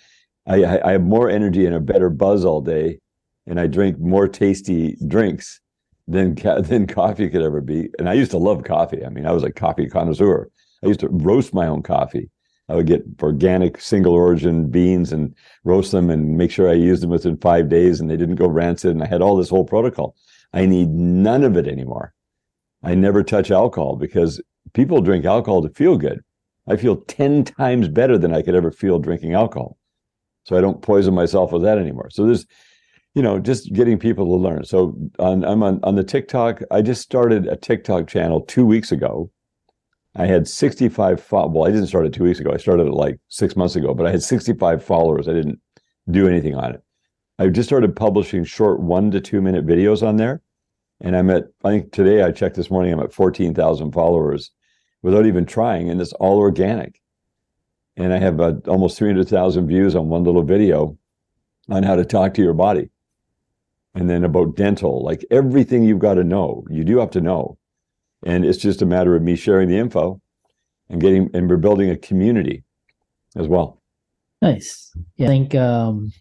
I, 0.46 0.78
I 0.80 0.92
have 0.92 1.02
more 1.02 1.28
energy 1.28 1.66
and 1.66 1.74
a 1.74 1.80
better 1.80 2.08
buzz 2.10 2.44
all 2.44 2.60
day, 2.60 3.00
and 3.48 3.58
I 3.58 3.66
drink 3.66 3.98
more 3.98 4.28
tasty 4.28 4.96
drinks 5.06 5.60
than 6.06 6.34
than 6.62 6.86
coffee 6.86 7.28
could 7.28 7.42
ever 7.42 7.60
be. 7.60 7.90
And 7.98 8.08
I 8.08 8.12
used 8.14 8.30
to 8.32 8.38
love 8.38 8.64
coffee. 8.64 9.04
I 9.04 9.08
mean, 9.08 9.26
I 9.26 9.32
was 9.32 9.42
a 9.42 9.50
coffee 9.50 9.88
connoisseur. 9.88 10.48
I 10.82 10.86
used 10.86 11.00
to 11.00 11.08
roast 11.08 11.52
my 11.54 11.66
own 11.66 11.82
coffee. 11.82 12.30
I 12.68 12.74
would 12.74 12.86
get 12.86 13.02
organic 13.22 13.80
single 13.80 14.12
origin 14.12 14.70
beans 14.70 15.10
and 15.10 15.34
roast 15.64 15.90
them 15.90 16.10
and 16.10 16.36
make 16.36 16.50
sure 16.50 16.68
I 16.68 16.74
used 16.74 17.02
them 17.02 17.10
within 17.10 17.38
five 17.38 17.70
days 17.70 17.98
and 17.98 18.10
they 18.10 18.16
didn't 18.16 18.34
go 18.34 18.46
rancid. 18.46 18.90
And 18.90 19.02
I 19.02 19.06
had 19.06 19.22
all 19.22 19.36
this 19.36 19.48
whole 19.48 19.64
protocol. 19.64 20.14
I 20.52 20.66
need 20.66 20.90
none 20.90 21.44
of 21.44 21.56
it 21.56 21.66
anymore. 21.66 22.12
I 22.82 22.94
never 22.94 23.22
touch 23.22 23.50
alcohol 23.50 23.96
because 23.96 24.40
people 24.74 25.00
drink 25.00 25.24
alcohol 25.24 25.62
to 25.62 25.70
feel 25.70 25.96
good. 25.96 26.20
I 26.68 26.76
feel 26.76 26.96
10 26.96 27.44
times 27.44 27.88
better 27.88 28.18
than 28.18 28.34
I 28.34 28.42
could 28.42 28.54
ever 28.54 28.70
feel 28.70 28.98
drinking 28.98 29.32
alcohol. 29.32 29.78
So 30.44 30.56
I 30.56 30.60
don't 30.60 30.82
poison 30.82 31.14
myself 31.14 31.52
with 31.52 31.62
that 31.62 31.78
anymore. 31.78 32.10
So 32.10 32.26
there's, 32.26 32.46
you 33.14 33.22
know, 33.22 33.38
just 33.38 33.72
getting 33.72 33.98
people 33.98 34.26
to 34.26 34.34
learn. 34.34 34.64
So 34.64 34.96
on, 35.18 35.44
I'm 35.44 35.62
on, 35.62 35.80
on 35.82 35.96
the 35.96 36.04
TikTok. 36.04 36.60
I 36.70 36.82
just 36.82 37.02
started 37.02 37.46
a 37.46 37.56
TikTok 37.56 38.06
channel 38.06 38.42
two 38.42 38.64
weeks 38.64 38.92
ago. 38.92 39.30
I 40.14 40.26
had 40.26 40.48
65, 40.48 41.22
fo- 41.22 41.48
well, 41.48 41.66
I 41.66 41.70
didn't 41.70 41.86
start 41.86 42.06
it 42.06 42.12
two 42.12 42.24
weeks 42.24 42.40
ago. 42.40 42.50
I 42.52 42.56
started 42.56 42.86
it 42.86 42.92
like 42.92 43.18
six 43.28 43.56
months 43.56 43.76
ago, 43.76 43.94
but 43.94 44.06
I 44.06 44.10
had 44.10 44.22
65 44.22 44.82
followers. 44.82 45.28
I 45.28 45.32
didn't 45.32 45.60
do 46.10 46.26
anything 46.26 46.54
on 46.54 46.74
it. 46.74 46.82
I 47.38 47.48
just 47.48 47.68
started 47.68 47.94
publishing 47.94 48.44
short 48.44 48.80
one 48.80 49.10
to 49.12 49.20
two 49.20 49.40
minute 49.40 49.66
videos 49.66 50.06
on 50.06 50.16
there. 50.16 50.42
And 51.00 51.16
I'm 51.16 51.30
at, 51.30 51.44
I 51.64 51.70
think 51.70 51.92
today 51.92 52.22
I 52.22 52.32
checked 52.32 52.56
this 52.56 52.70
morning, 52.70 52.92
I'm 52.92 53.00
at 53.00 53.12
14,000 53.12 53.92
followers 53.92 54.50
without 55.02 55.26
even 55.26 55.46
trying. 55.46 55.88
And 55.88 56.00
it's 56.00 56.12
all 56.14 56.38
organic. 56.38 57.00
And 57.96 58.12
I 58.12 58.18
have 58.18 58.40
uh, 58.40 58.54
almost 58.66 58.98
300,000 58.98 59.68
views 59.68 59.94
on 59.94 60.08
one 60.08 60.24
little 60.24 60.42
video 60.42 60.98
on 61.68 61.82
how 61.82 61.94
to 61.94 62.04
talk 62.04 62.34
to 62.34 62.42
your 62.42 62.54
body. 62.54 62.90
And 63.98 64.08
then 64.08 64.22
about 64.22 64.54
dental, 64.54 65.02
like 65.02 65.24
everything 65.32 65.82
you've 65.82 65.98
got 65.98 66.14
to 66.14 66.24
know, 66.24 66.64
you 66.70 66.84
do 66.84 66.98
have 66.98 67.10
to 67.10 67.20
know. 67.20 67.58
And 68.24 68.44
it's 68.44 68.58
just 68.58 68.80
a 68.80 68.86
matter 68.86 69.16
of 69.16 69.22
me 69.22 69.34
sharing 69.34 69.68
the 69.68 69.76
info 69.76 70.20
and 70.88 71.00
getting, 71.00 71.28
and 71.34 71.50
we're 71.50 71.56
building 71.56 71.90
a 71.90 71.96
community 71.96 72.62
as 73.34 73.48
well. 73.48 73.82
Nice. 74.40 74.92
Yeah, 75.16 75.26
I 75.26 75.30
think 75.30 75.54
um, 75.56 76.12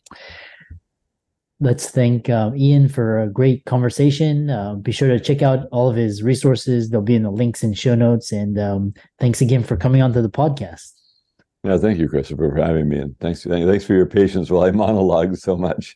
let's 1.60 1.92
thank 1.92 2.32
um, 2.32 2.56
Ian 2.56 2.90
for 2.90 3.20
a 3.20 3.30
great 3.30 3.66
conversation. 3.66 4.50
Uh, 4.50 4.74
be 4.74 4.92
sure 4.92 5.10
to 5.10 5.20
check 5.20 5.44
out 5.44 5.68
all 5.72 5.88
of 5.88 5.96
his 5.96 6.24
resources. 6.24 6.90
They'll 6.90 7.02
be 7.02 7.16
in 7.16 7.22
the 7.22 7.32
links 7.32 7.62
and 7.62 7.78
show 7.78 7.94
notes. 7.94 8.32
And 8.32 8.58
um, 8.58 8.94
thanks 9.20 9.40
again 9.40 9.64
for 9.64 9.78
coming 9.78 10.02
onto 10.02 10.24
the 10.24 10.32
podcast. 10.32 10.94
Yeah, 11.64 11.78
thank 11.78 12.00
you, 12.00 12.10
Christopher, 12.10 12.52
for 12.56 12.64
having 12.64 12.90
me. 12.90 12.98
And 12.98 13.20
thanks, 13.20 13.44
thanks 13.44 13.86
for 13.86 13.94
your 13.94 14.08
patience 14.08 14.50
while 14.50 14.64
I 14.64 14.72
monologue 14.72 15.38
so 15.38 15.56
much. 15.56 15.96